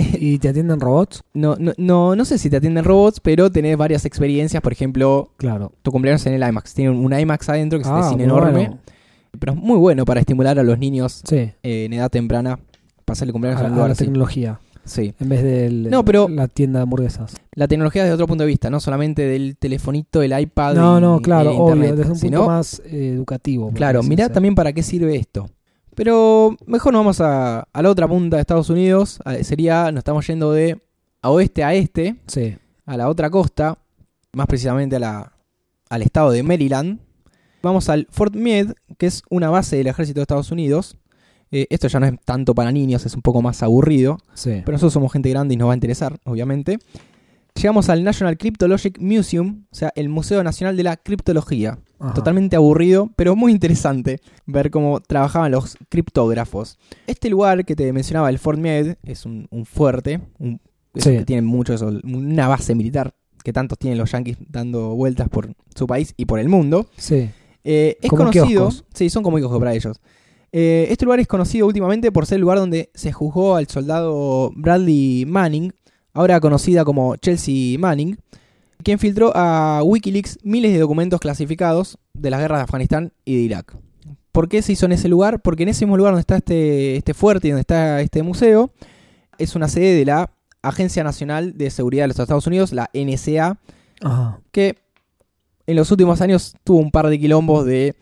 ¿Y 0.20 0.38
te 0.38 0.48
atienden 0.48 0.80
robots? 0.80 1.22
no, 1.34 1.56
no, 1.58 1.72
no, 1.76 2.16
no 2.16 2.24
sé 2.24 2.38
si 2.38 2.48
te 2.50 2.56
atienden 2.56 2.84
robots, 2.84 3.20
pero 3.20 3.50
tenés 3.50 3.76
varias 3.76 4.04
experiencias. 4.04 4.62
Por 4.62 4.72
ejemplo, 4.72 5.30
Claro. 5.36 5.72
tu 5.82 5.90
cumpleaños 5.92 6.24
en 6.26 6.34
el 6.34 6.48
IMAX. 6.48 6.74
Tiene 6.74 6.90
un 6.90 7.12
IMAX 7.18 7.48
adentro 7.48 7.78
que 7.78 7.82
es 7.84 7.88
Ah, 7.90 8.08
cine 8.10 8.24
enorme. 8.24 8.78
Pero 9.38 9.52
es 9.52 9.58
muy 9.58 9.78
bueno 9.78 10.04
para 10.04 10.20
estimular 10.20 10.58
a 10.58 10.62
los 10.62 10.78
niños 10.78 11.22
Sí, 11.24 11.36
eh, 11.36 11.54
en 11.62 11.92
edad 11.92 12.10
temprana. 12.10 12.58
Pasarle 13.04 13.32
cumpleaños 13.32 13.60
a, 13.62 13.66
a 13.66 13.70
la 13.70 13.84
así. 13.86 14.04
tecnología. 14.04 14.60
Sí. 14.84 15.14
En 15.20 15.28
vez 15.28 15.42
de 15.42 15.68
No, 15.90 16.04
pero- 16.04 16.28
la 16.28 16.48
tienda 16.48 16.78
de 16.80 16.82
hamburguesas. 16.84 17.34
La 17.54 17.68
tecnología 17.68 18.02
desde 18.02 18.14
otro 18.14 18.26
punto 18.26 18.42
de 18.44 18.48
vista, 18.48 18.70
no 18.70 18.80
solamente 18.80 19.22
del 19.22 19.56
telefonito, 19.56 20.22
el 20.22 20.36
iPad. 20.38 20.74
No, 20.74 20.98
y- 20.98 21.00
no, 21.00 21.18
y 21.18 21.22
claro, 21.22 21.50
el 21.50 21.56
obvio. 21.56 21.74
internet, 21.74 21.96
Desde 21.96 22.10
un 22.12 22.16
sino- 22.18 22.38
punto 22.38 22.50
más 22.52 22.82
eh, 22.86 23.10
educativo. 23.14 23.70
Claro, 23.72 24.02
mirá 24.02 24.28
también 24.30 24.54
para 24.54 24.72
qué 24.72 24.82
sirve 24.82 25.16
esto. 25.16 25.48
Pero 25.94 26.56
mejor 26.66 26.92
nos 26.92 27.00
vamos 27.00 27.20
a, 27.20 27.60
a 27.72 27.82
la 27.82 27.90
otra 27.90 28.08
punta 28.08 28.36
de 28.36 28.40
Estados 28.40 28.70
Unidos. 28.70 29.20
A- 29.24 29.34
sería, 29.44 29.90
nos 29.92 29.98
estamos 30.00 30.26
yendo 30.26 30.52
de 30.52 30.80
a 31.22 31.30
oeste 31.30 31.62
a 31.64 31.74
este, 31.74 32.16
Sí. 32.26 32.56
a 32.86 32.96
la 32.96 33.08
otra 33.08 33.28
costa, 33.30 33.78
más 34.32 34.46
precisamente 34.46 34.96
a 34.96 35.00
la, 35.00 35.32
al 35.90 36.02
estado 36.02 36.30
de 36.30 36.42
Maryland. 36.42 37.00
Vamos 37.62 37.88
al 37.90 38.06
Fort 38.10 38.34
Meade, 38.34 38.74
que 38.96 39.06
es 39.06 39.22
una 39.28 39.50
base 39.50 39.76
del 39.76 39.88
ejército 39.88 40.20
de 40.20 40.22
Estados 40.22 40.50
Unidos. 40.50 40.96
Eh, 41.52 41.66
esto 41.68 41.88
ya 41.88 42.00
no 42.00 42.06
es 42.06 42.14
tanto 42.24 42.54
para 42.54 42.70
niños, 42.72 43.04
es 43.04 43.14
un 43.14 43.22
poco 43.22 43.42
más 43.42 43.62
aburrido. 43.62 44.18
Sí. 44.34 44.62
Pero 44.64 44.72
nosotros 44.72 44.92
somos 44.94 45.12
gente 45.12 45.28
grande 45.30 45.54
y 45.54 45.56
nos 45.56 45.68
va 45.68 45.72
a 45.72 45.76
interesar, 45.76 46.18
obviamente. 46.24 46.78
Llegamos 47.54 47.88
al 47.88 48.04
National 48.04 48.38
Cryptologic 48.38 48.98
Museum, 49.00 49.64
o 49.70 49.74
sea, 49.74 49.92
el 49.96 50.08
Museo 50.08 50.42
Nacional 50.42 50.76
de 50.76 50.82
la 50.84 50.96
Criptología. 50.96 51.78
Ajá. 51.98 52.14
Totalmente 52.14 52.56
aburrido, 52.56 53.10
pero 53.16 53.36
muy 53.36 53.52
interesante 53.52 54.20
ver 54.46 54.70
cómo 54.70 55.00
trabajaban 55.00 55.50
los 55.52 55.76
criptógrafos. 55.88 56.78
Este 57.06 57.28
lugar 57.28 57.64
que 57.64 57.76
te 57.76 57.92
mencionaba, 57.92 58.30
el 58.30 58.38
Fort 58.38 58.58
Meade, 58.58 58.96
es 59.02 59.26
un, 59.26 59.46
un 59.50 59.64
fuerte, 59.66 60.20
un, 60.38 60.60
Sí. 60.96 61.10
que 61.18 61.24
tienen 61.24 61.44
mucho 61.44 61.72
eso, 61.72 61.92
una 62.02 62.48
base 62.48 62.74
militar 62.74 63.14
que 63.44 63.52
tantos 63.52 63.78
tienen 63.78 63.96
los 63.96 64.10
yankees 64.10 64.36
dando 64.48 64.94
vueltas 64.96 65.28
por 65.28 65.54
su 65.74 65.86
país 65.86 66.12
y 66.16 66.24
por 66.26 66.40
el 66.40 66.48
mundo. 66.48 66.88
Sí. 66.96 67.30
Eh, 67.62 67.96
es 68.02 68.10
Como 68.10 68.24
conocido. 68.24 68.46
kioscos. 68.46 68.84
Sí, 68.92 69.08
son 69.08 69.22
como 69.22 69.36
kioscos 69.36 69.58
para 69.60 69.72
ellos. 69.74 70.00
Eh, 70.52 70.88
este 70.90 71.04
lugar 71.04 71.20
es 71.20 71.28
conocido 71.28 71.66
últimamente 71.68 72.10
por 72.10 72.26
ser 72.26 72.36
el 72.36 72.40
lugar 72.42 72.58
donde 72.58 72.90
se 72.94 73.12
juzgó 73.12 73.54
al 73.54 73.68
soldado 73.68 74.50
Bradley 74.56 75.24
Manning, 75.26 75.72
ahora 76.12 76.40
conocida 76.40 76.84
como 76.84 77.16
Chelsea 77.16 77.78
Manning, 77.78 78.18
quien 78.82 78.98
filtró 78.98 79.32
a 79.34 79.82
Wikileaks 79.84 80.38
miles 80.42 80.72
de 80.72 80.78
documentos 80.78 81.20
clasificados 81.20 81.98
de 82.14 82.30
las 82.30 82.40
guerras 82.40 82.60
de 82.60 82.64
Afganistán 82.64 83.12
y 83.24 83.36
de 83.36 83.42
Irak. 83.42 83.76
¿Por 84.32 84.48
qué 84.48 84.62
se 84.62 84.72
hizo 84.72 84.86
en 84.86 84.92
ese 84.92 85.08
lugar? 85.08 85.40
Porque 85.42 85.64
en 85.64 85.70
ese 85.70 85.84
mismo 85.84 85.96
lugar 85.96 86.12
donde 86.12 86.20
está 86.20 86.36
este, 86.36 86.96
este 86.96 87.14
fuerte 87.14 87.48
y 87.48 87.50
donde 87.50 87.62
está 87.62 88.00
este 88.00 88.22
museo, 88.22 88.70
es 89.38 89.56
una 89.56 89.68
sede 89.68 89.94
de 89.96 90.04
la 90.04 90.30
Agencia 90.62 91.02
Nacional 91.02 91.56
de 91.56 91.70
Seguridad 91.70 92.04
de 92.04 92.08
los 92.08 92.18
Estados 92.18 92.46
Unidos, 92.46 92.72
la 92.72 92.90
NSA, 92.94 93.58
Ajá. 94.02 94.40
que 94.52 94.76
en 95.66 95.76
los 95.76 95.90
últimos 95.90 96.20
años 96.20 96.54
tuvo 96.64 96.78
un 96.78 96.90
par 96.90 97.08
de 97.08 97.18
quilombos 97.18 97.64
de 97.64 97.94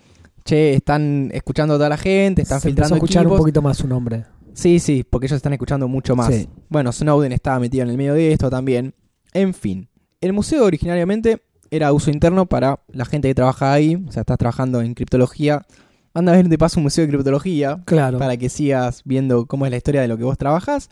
che, 0.44 0.74
están 0.74 1.30
escuchando 1.32 1.74
a 1.74 1.76
toda 1.76 1.88
la 1.88 1.96
gente, 1.96 2.42
están 2.42 2.60
Se 2.60 2.68
empezó 2.68 2.84
filtrando 2.84 2.94
a 2.94 2.98
escuchar 2.98 3.22
equipos. 3.22 3.38
un 3.38 3.42
poquito 3.42 3.62
más 3.62 3.76
su 3.76 3.86
nombre. 3.88 4.24
Sí, 4.54 4.78
sí, 4.80 5.04
porque 5.08 5.26
ellos 5.26 5.36
están 5.36 5.52
escuchando 5.52 5.86
mucho 5.88 6.16
más. 6.16 6.34
Sí. 6.34 6.48
Bueno, 6.68 6.92
Snowden 6.92 7.32
estaba 7.32 7.58
metido 7.60 7.84
en 7.84 7.90
el 7.90 7.96
medio 7.96 8.14
de 8.14 8.32
esto 8.32 8.50
también. 8.50 8.94
En 9.32 9.54
fin, 9.54 9.88
el 10.20 10.32
museo 10.32 10.64
originariamente 10.64 11.42
era 11.70 11.92
uso 11.92 12.10
interno 12.10 12.46
para 12.46 12.80
la 12.88 13.04
gente 13.04 13.28
que 13.28 13.34
trabaja 13.34 13.72
ahí, 13.72 13.94
o 13.94 14.10
sea, 14.12 14.20
estás 14.22 14.38
trabajando 14.38 14.80
en 14.80 14.94
criptología. 14.94 15.66
Anda 16.14 16.32
a 16.32 16.36
ver 16.36 16.48
de 16.48 16.58
paso 16.58 16.80
un 16.80 16.84
museo 16.84 17.04
de 17.06 17.12
criptología 17.12 17.82
Claro. 17.84 18.18
para 18.18 18.36
que 18.36 18.48
sigas 18.48 19.02
viendo 19.04 19.46
cómo 19.46 19.66
es 19.66 19.70
la 19.70 19.76
historia 19.76 20.00
de 20.00 20.08
lo 20.08 20.16
que 20.16 20.24
vos 20.24 20.38
trabajas. 20.38 20.88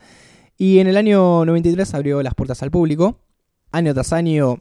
Y 0.59 0.79
en 0.79 0.87
el 0.87 0.97
año 0.97 1.45
93 1.45 1.93
abrió 1.95 2.23
las 2.23 2.35
puertas 2.35 2.63
al 2.63 2.71
público. 2.71 3.19
Año 3.73 3.93
tras 3.95 4.13
año 4.13 4.61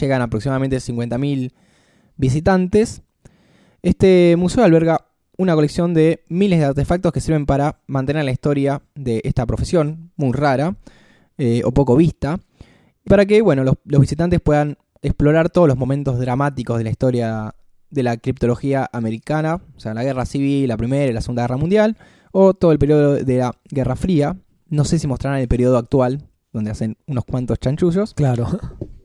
llegan 0.00 0.22
aproximadamente 0.22 0.78
50.000 0.78 1.52
visitantes. 2.16 3.02
Este 3.82 4.36
museo 4.36 4.64
alberga 4.64 5.07
una 5.38 5.54
colección 5.54 5.94
de 5.94 6.24
miles 6.28 6.58
de 6.58 6.66
artefactos 6.66 7.12
que 7.12 7.20
sirven 7.20 7.46
para 7.46 7.80
mantener 7.86 8.24
la 8.24 8.32
historia 8.32 8.82
de 8.94 9.22
esta 9.24 9.46
profesión, 9.46 10.10
muy 10.16 10.32
rara 10.32 10.76
eh, 11.38 11.62
o 11.64 11.72
poco 11.72 11.96
vista, 11.96 12.40
para 13.04 13.24
que 13.24 13.40
bueno, 13.40 13.64
los, 13.64 13.76
los 13.84 14.00
visitantes 14.00 14.40
puedan 14.40 14.76
explorar 15.00 15.48
todos 15.48 15.68
los 15.68 15.78
momentos 15.78 16.18
dramáticos 16.18 16.76
de 16.76 16.84
la 16.84 16.90
historia 16.90 17.54
de 17.90 18.02
la 18.02 18.16
criptología 18.16 18.88
americana, 18.92 19.62
o 19.76 19.80
sea, 19.80 19.94
la 19.94 20.04
guerra 20.04 20.26
civil, 20.26 20.68
la 20.68 20.76
primera 20.76 21.10
y 21.10 21.14
la 21.14 21.20
segunda 21.20 21.44
guerra 21.44 21.56
mundial, 21.56 21.96
o 22.32 22.52
todo 22.52 22.72
el 22.72 22.78
periodo 22.78 23.14
de 23.14 23.38
la 23.38 23.54
Guerra 23.70 23.96
Fría. 23.96 24.36
No 24.68 24.84
sé 24.84 24.98
si 24.98 25.06
mostrarán 25.06 25.40
el 25.40 25.48
periodo 25.48 25.78
actual, 25.78 26.28
donde 26.52 26.70
hacen 26.70 26.96
unos 27.06 27.24
cuantos 27.24 27.58
chanchullos. 27.58 28.14
Claro. 28.14 28.46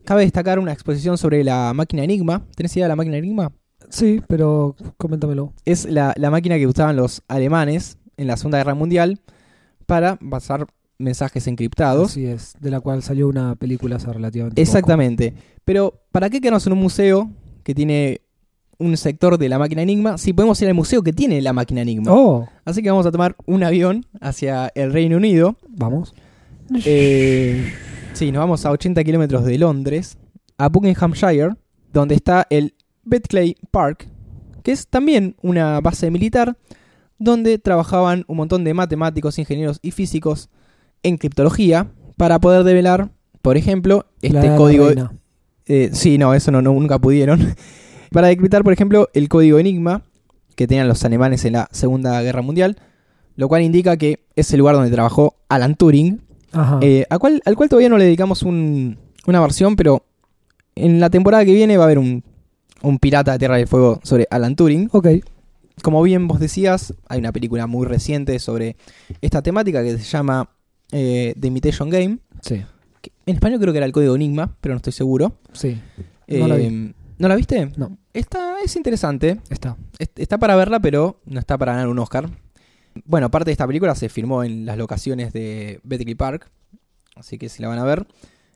Cabe 0.04 0.24
destacar 0.24 0.60
una 0.60 0.74
exposición 0.74 1.18
sobre 1.18 1.44
la 1.44 1.72
máquina 1.74 2.04
Enigma. 2.04 2.46
¿Tenés 2.56 2.76
idea 2.76 2.86
de 2.86 2.90
la 2.90 2.96
máquina 2.98 3.18
Enigma? 3.18 3.54
Sí, 3.94 4.22
pero 4.28 4.76
coméntamelo. 4.98 5.54
Es 5.66 5.86
la, 5.86 6.14
la 6.18 6.32
máquina 6.32 6.58
que 6.58 6.66
usaban 6.66 6.96
los 6.96 7.22
alemanes 7.28 8.00
en 8.18 8.26
la 8.26 8.38
Segunda 8.38 8.58
Guerra 8.58 8.74
Mundial 8.74 9.20
para 9.86 10.16
pasar 10.16 10.66
mensajes 10.98 11.46
encriptados. 11.46 12.10
Así 12.12 12.26
es. 12.26 12.56
De 12.60 12.72
la 12.72 12.80
cual 12.80 13.04
salió 13.04 13.28
una 13.28 13.56
película 13.56 13.98
hace 13.98 14.12
relativamente 14.12 14.60
Exactamente. 14.60 15.36
Pero, 15.64 16.02
¿para 16.12 16.32
qué 16.32 16.42
quedarnos 16.42 16.66
en 16.66 16.74
un 16.74 16.80
museo 16.80 17.30
que 17.64 17.76
tiene 17.76 18.22
un 18.80 18.98
sector 18.98 19.38
de 19.38 19.48
la 19.48 19.60
máquina 19.60 19.84
Enigma 19.84 20.18
si 20.18 20.34
podemos 20.34 20.60
ir 20.64 20.68
al 20.70 20.74
museo 20.74 21.04
que 21.04 21.14
tiene 21.14 21.40
la 21.42 21.54
máquina 21.54 21.82
Enigma? 21.82 22.12
Oh, 22.12 22.48
Así 22.66 22.82
que 22.82 22.90
vamos 22.90 23.06
a 23.06 23.12
tomar 23.12 23.36
un 23.46 23.64
avión 23.64 24.08
hacia 24.22 24.72
el 24.74 24.92
Reino 24.92 25.18
Unido. 25.18 25.56
vamos. 25.70 26.16
Eh, 26.84 27.72
sí, 28.14 28.32
nos 28.32 28.40
vamos 28.40 28.66
a 28.66 28.72
80 28.72 29.04
kilómetros 29.04 29.46
de 29.46 29.58
Londres, 29.60 30.18
a 30.58 30.70
Buckinghamshire, 30.70 31.52
donde 31.92 32.16
está 32.16 32.48
el 32.50 32.74
Betclay 33.04 33.56
Park, 33.72 34.08
que 34.64 34.72
es 34.72 34.88
también 34.88 35.36
una 35.42 35.80
base 35.82 36.10
militar 36.12 36.58
donde 37.20 37.58
trabajaban 37.58 38.24
un 38.28 38.38
montón 38.38 38.64
de 38.64 38.74
matemáticos, 38.74 39.38
ingenieros 39.40 39.80
y 39.82 39.92
físicos 39.92 40.50
en 41.04 41.18
criptología 41.18 41.88
para 42.18 42.40
poder 42.40 42.64
develar, 42.64 43.10
por 43.42 43.58
ejemplo, 43.58 44.06
este 44.22 44.48
la 44.50 44.56
código. 44.56 44.90
Eh, 45.66 45.90
sí, 45.94 46.18
no, 46.18 46.34
eso 46.34 46.52
no, 46.52 46.62
no, 46.62 46.74
nunca 46.74 47.00
pudieron. 47.00 47.56
Para 48.12 48.28
decriptar, 48.28 48.64
por 48.64 48.74
ejemplo, 48.74 49.10
el 49.14 49.28
código 49.30 49.58
Enigma 49.60 50.04
que 50.56 50.68
tenían 50.68 50.88
los 50.88 51.04
alemanes 51.04 51.46
en 51.46 51.54
la 51.54 51.68
Segunda 51.72 52.22
Guerra 52.22 52.42
Mundial, 52.44 52.78
lo 53.38 53.48
cual 53.48 53.64
indica 53.64 53.98
que 53.98 54.20
es 54.36 54.52
el 54.54 54.60
lugar 54.60 54.76
donde 54.76 54.92
trabajó 54.92 55.36
Alan 55.50 55.76
Turing, 55.76 56.22
Ajá. 56.52 56.80
eh, 56.84 57.06
a 57.10 57.18
cual- 57.18 57.42
al 57.46 57.56
cual 57.56 57.70
todavía 57.70 57.90
no 57.90 57.98
le 57.98 58.04
dedicamos 58.06 58.44
un- 58.44 59.00
una 59.26 59.40
versión, 59.42 59.76
pero 59.76 60.06
en 60.76 61.00
la 61.00 61.10
temporada 61.10 61.44
que 61.46 61.54
viene 61.54 61.76
va 61.78 61.86
a 61.86 61.88
haber 61.88 61.98
un, 61.98 62.24
un 62.84 63.00
pirata 63.00 63.32
de 63.34 63.40
Tierra 63.40 63.58
del 63.58 63.68
Fuego 63.68 64.00
sobre 64.04 64.28
Alan 64.30 64.56
Turing. 64.56 64.90
ok. 64.92 65.08
Como 65.82 66.04
bien 66.04 66.28
vos 66.28 66.40
decías, 66.40 66.94
hay 67.08 67.18
una 67.20 67.32
película 67.32 67.66
muy 67.66 67.88
reciente 67.88 68.38
sobre 68.38 68.76
esta 69.22 69.42
temática 69.42 69.82
que 69.82 69.98
se 69.98 70.04
llama 70.04 70.50
eh, 70.92 71.34
The 71.40 71.48
Imitation 71.48 71.90
Game. 71.90 72.20
Sí. 72.42 72.62
que 73.02 73.12
en 73.26 73.36
español 73.36 73.60
creo 73.60 73.74
que 73.74 73.78
era 73.78 73.86
el 73.88 73.92
código 73.92 74.16
Enigma, 74.16 74.56
pero 74.62 74.76
no 74.76 74.78
estoy 74.78 74.94
seguro. 74.94 75.36
Sí. 75.54 75.82
No 76.28 76.48
la 76.48 76.56
vi. 76.58 76.66
Eh, 76.66 76.94
¿No 77.18 77.28
la 77.28 77.36
viste? 77.36 77.72
No. 77.76 77.98
Está, 78.14 78.58
es 78.64 78.76
interesante. 78.76 79.40
Está. 79.50 79.76
Est- 79.98 80.20
Está 80.20 80.38
para 80.38 80.56
verla, 80.56 80.80
pero 80.80 81.20
no 81.26 81.40
está 81.40 81.58
para 81.58 81.72
ganar 81.74 81.88
un 81.88 81.98
Oscar. 81.98 82.30
Bueno, 83.06 83.32
parte 83.32 83.46
de 83.50 83.54
esta 83.54 83.66
película 83.66 83.96
se 83.96 84.10
filmó 84.10 84.44
en 84.44 84.66
las 84.68 84.78
locaciones 84.78 85.34
de 85.34 85.80
Bletchley 85.84 86.14
Park. 86.16 86.52
Así 87.16 87.40
que 87.40 87.50
si 87.50 87.64
la 87.64 87.68
van 87.70 87.80
a 87.80 87.84
ver, 87.84 88.06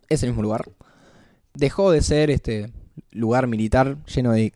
es 0.10 0.22
el 0.22 0.30
mismo 0.30 0.44
lugar. 0.44 0.70
Dejó 1.56 1.90
de 1.92 2.02
ser 2.04 2.30
este 2.30 2.72
lugar 3.12 3.48
militar 3.48 3.98
lleno 4.06 4.32
de 4.32 4.54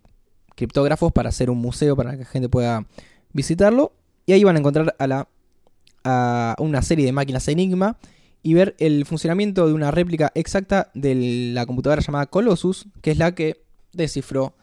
criptógrafos 0.56 1.12
para 1.12 1.32
ser 1.32 1.50
un 1.50 1.58
museo 1.60 1.96
para 1.96 2.12
que 2.12 2.20
la 2.20 2.26
gente 2.26 2.50
pueda 2.50 2.86
visitarlo. 3.34 3.94
Y 4.26 4.34
ahí 4.34 4.44
van 4.44 4.56
a 4.56 4.60
encontrar 4.60 4.96
a, 5.00 5.08
la, 5.08 6.56
una 6.60 6.82
serie 6.82 7.06
de 7.06 7.12
máquinas 7.12 7.48
Enigma 7.48 7.98
y 8.44 8.54
ver 8.54 8.76
el 8.80 9.06
funcionamiento 9.06 9.68
de 9.68 9.74
una 9.74 9.92
réplica 9.92 10.32
exacta 10.36 10.92
de 10.94 11.52
la 11.54 11.66
computadora 11.66 12.02
llamada 12.02 12.26
Colossus, 12.28 12.88
que 13.02 13.12
es 13.12 13.18
la 13.18 13.36
que 13.36 13.64
descifró 13.94 14.56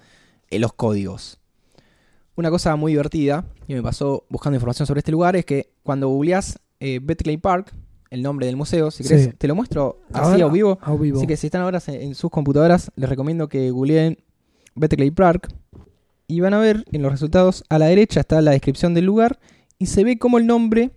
eh, 0.51 0.59
los 0.59 0.73
códigos. 0.73 1.39
Una 2.35 2.51
cosa 2.51 2.77
muy 2.77 2.93
divertida 2.93 3.45
que 3.67 3.75
me 3.75 3.83
pasó 3.83 4.25
buscando 4.29 4.57
información 4.57 4.87
sobre 4.87 5.01
este 5.01 5.13
lugar 5.13 5.37
es 5.37 5.45
que 5.45 5.71
cuando 5.83 6.09
googleás 6.09 6.61
eh, 6.81 7.01
Park, 7.41 7.75
el 8.11 8.23
nombre 8.23 8.47
del 8.47 8.57
museo, 8.57 8.91
si 8.91 9.03
querés, 9.03 9.25
Sí. 9.27 9.31
te 9.37 9.49
lo 9.49 9.55
muestro 9.55 10.01
así 10.13 10.41
a 10.41 10.47
vivo. 10.49 10.79
A 10.83 10.95
vivo. 10.95 11.19
Así 11.19 11.27
que 11.27 11.37
si 11.37 11.47
están 11.49 11.63
ahora 11.63 11.81
en, 11.87 11.95
en 11.95 12.15
sus 12.15 12.31
computadoras, 12.31 12.91
les 12.97 13.09
recomiendo 13.09 13.49
que 13.49 13.71
googleen 13.71 14.19
Bletchley 14.75 15.11
Park 15.11 15.49
y 16.27 16.41
van 16.41 16.55
a 16.55 16.59
ver 16.59 16.85
en 16.93 17.03
los 17.03 17.11
resultados 17.13 17.65
a 17.69 17.79
la 17.79 17.87
derecha 17.87 18.21
está 18.21 18.41
la 18.43 18.51
descripción 18.53 18.95
del 18.95 19.05
lugar 19.07 19.39
y 19.79 19.87
se 19.87 20.05
ve 20.05 20.19
cómo 20.19 20.39
el 20.39 20.47
nombre 20.47 20.91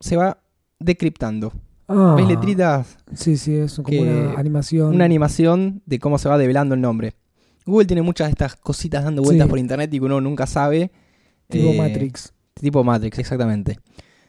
se 0.00 0.16
va 0.16 0.38
decriptando. 0.78 1.52
Ah, 1.88 2.14
¿Ves 2.16 2.26
letritas? 2.26 2.96
Sí, 3.14 3.36
sí, 3.36 3.54
es 3.56 3.74
como 3.82 4.00
una 4.00 4.34
animación. 4.34 4.94
Una 4.94 5.04
animación 5.04 5.82
de 5.86 5.98
cómo 5.98 6.18
se 6.18 6.28
va 6.28 6.38
develando 6.38 6.74
el 6.74 6.80
nombre. 6.80 7.14
Google 7.66 7.86
tiene 7.86 8.02
muchas 8.02 8.28
de 8.28 8.32
estas 8.32 8.56
cositas 8.56 9.04
dando 9.04 9.22
vueltas 9.22 9.46
Sí. 9.46 9.50
por 9.50 9.58
internet 9.58 9.92
y 9.92 9.98
que 9.98 10.04
uno 10.04 10.20
nunca 10.20 10.46
sabe. 10.46 10.90
tipo 11.48 11.68
Eh, 11.68 11.76
Matrix. 11.78 12.32
Tipo 12.54 12.82
Matrix, 12.82 13.18
exactamente. 13.18 13.78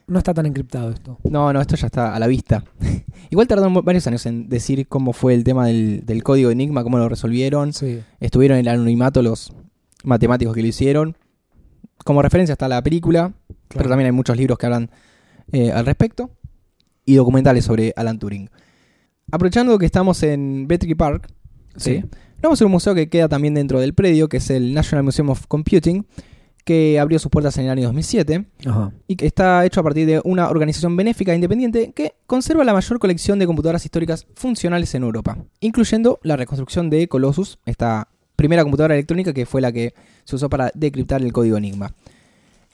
No 0.08 0.18
está 0.18 0.34
tan 0.34 0.46
encriptado 0.46 0.92
esto. 0.92 1.18
No, 1.24 1.54
no, 1.54 1.62
esto 1.62 1.76
ya 1.76 1.88
está 1.88 2.14
a 2.14 2.20
la 2.20 2.28
vista. 2.28 2.64
Igual 3.30 3.48
tardaron 3.48 3.74
varios 3.86 4.06
años 4.08 4.26
en 4.26 4.50
decir 4.50 4.88
cómo 4.88 5.14
fue 5.14 5.34
el 5.34 5.44
tema 5.44 5.66
del, 5.68 6.06
del 6.06 6.24
código 6.24 6.52
Enigma, 6.52 6.84
cómo 6.84 6.98
lo 6.98 7.08
resolvieron. 7.10 7.74
Sí. 7.74 8.02
Estuvieron 8.20 8.58
en 8.58 8.68
el 8.68 8.74
anonimato 8.74 9.22
los 9.22 9.54
matemáticos 10.04 10.54
que 10.54 10.62
lo 10.62 10.68
hicieron. 10.68 11.18
Como 12.04 12.22
referencia 12.22 12.54
está 12.54 12.68
la 12.68 12.82
película, 12.84 13.34
pero 13.70 13.88
también 13.90 14.08
hay 14.08 14.12
muchos 14.12 14.36
libros 14.36 14.58
que 14.58 14.66
hablan 14.66 14.92
eh, 15.52 15.72
al 15.72 15.86
respecto 15.86 16.32
y 17.06 17.16
documentales 17.16 17.64
sobre 17.66 17.94
Alan 17.96 18.20
Turing. 18.20 18.50
Aprovechando 19.32 19.78
que 19.80 19.86
estamos 19.86 20.22
en 20.24 20.68
Bletchley 20.68 20.96
Park, 20.96 21.28
Sí. 21.78 22.02
¿sí? 22.02 22.04
vamos 22.42 22.62
a 22.62 22.66
un 22.66 22.72
museo 22.72 22.94
que 22.94 23.10
queda 23.10 23.28
también 23.30 23.54
dentro 23.54 23.80
del 23.80 23.94
predio, 23.94 24.28
que 24.30 24.38
es 24.38 24.50
el 24.50 24.74
National 24.74 25.04
Museum 25.04 25.30
of 25.30 25.48
Computing, 25.48 26.06
que 26.64 27.00
abrió 27.00 27.20
sus 27.20 27.30
puertas 27.30 27.58
en 27.58 27.66
el 27.66 27.72
año 27.72 27.84
2007 27.84 28.46
Ajá. 28.66 28.92
y 29.08 29.16
que 29.16 29.26
está 29.26 29.66
hecho 29.66 29.82
a 29.82 29.84
partir 29.84 30.08
de 30.08 30.22
una 30.24 30.50
organización 30.50 30.96
benéfica 30.96 31.32
e 31.32 31.36
independiente 31.36 31.92
que 31.94 32.16
conserva 32.26 32.64
la 32.64 32.74
mayor 32.74 33.00
colección 33.00 33.40
de 33.40 33.46
computadoras 33.46 33.86
históricas 33.86 34.26
funcionales 34.36 34.94
en 34.96 35.04
Europa, 35.04 35.38
incluyendo 35.60 36.20
la 36.24 36.38
reconstrucción 36.38 36.90
de 36.90 37.08
Colossus, 37.08 37.60
esta 37.66 38.08
primera 38.36 38.64
computadora 38.64 38.96
electrónica 38.96 39.34
que 39.34 39.46
fue 39.46 39.62
la 39.62 39.72
que 39.72 39.94
se 40.24 40.36
usó 40.36 40.50
para 40.50 40.72
decriptar 40.74 41.22
el 41.22 41.34
código 41.34 41.58
Enigma. 41.58 41.94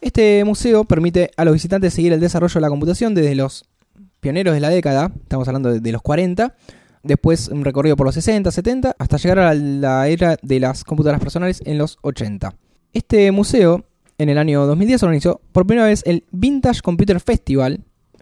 Este 0.02 0.44
museo 0.46 0.86
permite 0.86 1.32
a 1.36 1.44
los 1.44 1.54
visitantes 1.54 1.94
seguir 1.94 2.14
el 2.14 2.20
desarrollo 2.20 2.54
de 2.54 2.62
la 2.62 2.70
computación 2.70 3.16
desde 3.16 3.36
los 3.36 3.66
pioneros 4.20 4.54
de 4.54 4.60
la 4.60 4.70
década, 4.70 5.12
estamos 5.22 5.48
hablando 5.48 5.72
de, 5.72 5.80
de 5.80 5.92
los 5.92 6.02
40, 6.02 6.56
después 7.04 7.48
un 7.50 7.66
recorrido 7.66 7.96
por 7.96 8.06
los 8.06 8.16
60, 8.16 8.52
70, 8.52 8.96
hasta 8.98 9.18
llegar 9.18 9.40
a 9.40 9.54
la 9.54 10.08
era 10.08 10.38
de 10.42 10.60
las 10.60 10.84
computadoras 10.84 11.20
personales 11.20 11.62
en 11.66 11.78
los 11.78 11.98
80. 12.02 12.54
Este 12.94 13.32
museo, 13.32 13.86
en 14.18 14.30
el 14.30 14.38
año 14.38 14.66
2010, 14.66 15.04
organizó 15.04 15.42
por 15.52 15.68
primera 15.68 15.88
vez 15.88 16.02
el 16.06 16.24
Vintage 16.32 16.82
Computer 16.82 17.20
Festival, 17.20 17.82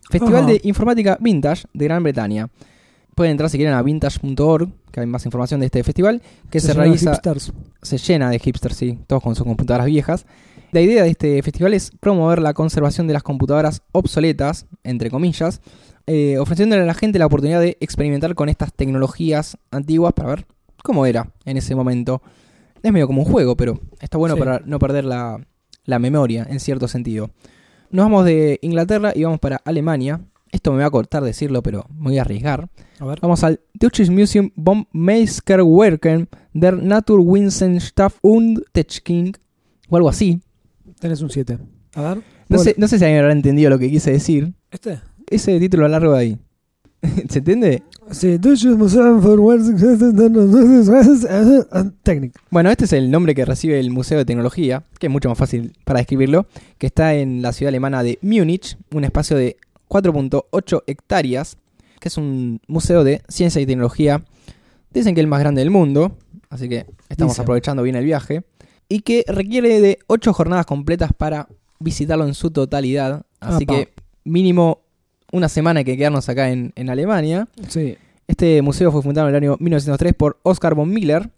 Festival 0.10 0.46
de 0.46 0.60
Informática 0.64 1.18
Vintage 1.20 1.66
de 1.74 1.86
Gran 1.86 2.04
Bretaña. 2.04 2.50
Pueden 3.16 3.32
entrar 3.32 3.50
si 3.50 3.58
quieren 3.58 3.74
a 3.74 3.82
vintage.org, 3.82 4.70
que 4.92 5.00
hay 5.00 5.08
más 5.08 5.26
información 5.26 5.60
de 5.60 5.68
este 5.68 5.84
festival, 5.84 6.22
que 6.50 6.60
se, 6.60 6.68
llama 6.68 6.84
realiza 6.84 7.14
Hipsters. 7.14 7.54
se 7.82 7.98
llena 7.98 8.30
de 8.30 8.40
hipsters, 8.40 8.76
sí, 8.76 9.00
todos 9.08 9.24
con 9.24 9.36
sus 9.36 9.46
computadoras 9.46 9.88
viejas. 9.88 10.26
La 10.72 10.82
idea 10.82 11.04
de 11.04 11.10
este 11.10 11.42
festival 11.42 11.74
es 11.74 11.92
promover 12.00 12.42
la 12.42 12.54
conservación 12.54 13.08
de 13.08 13.14
las 13.14 13.24
computadoras 13.24 13.82
obsoletas, 13.94 14.66
entre 14.84 15.10
comillas, 15.10 15.62
eh, 16.06 16.38
ofreciéndole 16.38 16.84
a 16.84 16.86
la 16.86 16.94
gente 16.94 17.20
la 17.20 17.26
oportunidad 17.26 17.62
de 17.62 17.78
experimentar 17.80 18.36
con 18.36 18.50
estas 18.50 18.74
tecnologías 18.74 19.58
antiguas 19.72 20.14
para 20.14 20.30
ver 20.30 20.46
cómo 20.84 21.06
era 21.06 21.32
en 21.46 21.58
ese 21.58 21.74
momento. 21.74 22.22
Es 22.88 22.94
medio 22.94 23.08
como 23.08 23.24
un 23.24 23.30
juego, 23.32 23.58
pero 23.58 23.80
está 24.00 24.18
bueno 24.18 24.36
Sí. 24.36 24.40
para 24.40 24.60
no 24.66 24.80
perder 24.80 25.04
la, 25.06 25.46
la 25.84 26.00
memoria, 26.00 26.48
en 26.50 26.60
cierto 26.60 26.88
sentido. 26.88 27.32
Nos 27.92 28.06
vamos 28.06 28.24
de 28.26 28.60
Inglaterra 28.62 29.12
y 29.16 29.24
vamos 29.24 29.40
para 29.40 29.58
Alemania. 29.66 30.22
Esto 30.52 30.72
me 30.72 30.80
va 30.80 30.86
a 30.86 30.90
cortar 30.92 31.24
decirlo, 31.24 31.62
pero 31.62 31.86
me 31.94 32.06
voy 32.06 32.18
a 32.18 32.22
arriesgar. 32.22 32.70
A 33.00 33.06
ver. 33.06 33.20
Vamos 33.22 33.44
al 33.44 33.60
Deutsches 33.74 34.10
Museum 34.10 34.52
vom 34.56 34.86
Meisterwerken 34.94 36.30
der 36.54 36.82
Naturwissenschaft 36.82 38.18
und 38.22 38.62
Technik, 38.72 39.40
o 39.90 39.98
algo 39.98 40.08
así. 40.10 40.42
Tenés 41.00 41.22
un 41.22 41.30
7. 41.30 41.58
A 41.96 42.02
ver. 42.02 42.18
No, 42.18 42.24
Bueno, 42.58 42.64
sé, 42.64 42.76
no 42.78 42.88
sé 42.88 42.98
si 42.98 43.04
alguien 43.04 43.20
habrá 43.22 43.34
entendido 43.34 43.70
lo 43.70 43.78
que 43.80 43.90
quise 43.90 44.12
decir. 44.12 44.54
¿Este? 44.72 45.00
Ese 45.30 45.60
título 45.60 45.88
largo 45.90 46.14
de 46.14 46.20
ahí. 46.20 46.38
¿Se 47.30 47.40
entiende? 47.40 47.84
Sí. 48.12 48.38
Bueno, 52.50 52.72
este 52.72 52.86
es 52.86 52.94
el 52.94 53.12
nombre 53.12 53.36
que 53.36 53.46
recibe 53.46 53.80
el 53.80 53.92
Museo 53.92 54.18
de 54.18 54.26
Tecnología, 54.26 54.84
que 55.00 55.08
es 55.08 55.12
mucho 55.12 55.30
más 55.30 55.38
fácil 55.38 55.74
para 55.84 56.00
describirlo, 56.00 56.48
que 56.78 56.88
está 56.88 57.14
en 57.16 57.42
la 57.42 57.54
ciudad 57.54 57.70
alemana 57.70 58.02
de 58.04 58.18
Múnich, 58.22 58.78
un 58.94 59.04
espacio 59.04 59.38
de 59.38 59.58
4.8 59.90 60.84
hectáreas, 60.88 61.58
que 62.00 62.08
es 62.08 62.18
un 62.18 62.62
museo 62.68 63.04
de 63.04 63.22
ciencia 63.28 63.62
y 63.62 63.66
tecnología. 63.66 64.24
Dicen 64.92 65.14
que 65.14 65.22
es 65.22 65.24
el 65.24 65.30
más 65.30 65.40
grande 65.40 65.62
del 65.62 65.70
mundo, 65.70 66.16
así 66.50 66.70
que 66.70 66.86
estamos 67.10 67.38
aprovechando 67.40 67.84
bien 67.84 67.96
el 67.96 68.06
viaje. 68.06 68.44
Y 68.90 69.02
que 69.02 69.26
requiere 69.28 69.82
de 69.82 70.00
8 70.08 70.34
jornadas 70.34 70.66
completas 70.66 71.12
para 71.12 71.50
visitarlo 71.80 72.26
en 72.26 72.34
su 72.34 72.52
totalidad. 72.52 73.26
Así 73.42 73.66
que 73.66 73.94
mínimo 74.24 74.80
una 75.32 75.50
semana 75.50 75.84
que 75.84 75.98
quedarnos 75.98 76.28
acá 76.30 76.50
en, 76.50 76.72
en 76.76 76.90
Alemania. 76.90 77.48
Sí. 77.68 77.98
Este 78.28 78.62
museo 78.62 78.92
fue 78.92 79.02
fundado 79.02 79.28
en 79.30 79.36
el 79.36 79.44
año 79.44 79.58
1903 79.60 80.14
por 80.14 80.40
Oscar 80.44 80.76
von 80.76 80.90
Miller 80.90 81.30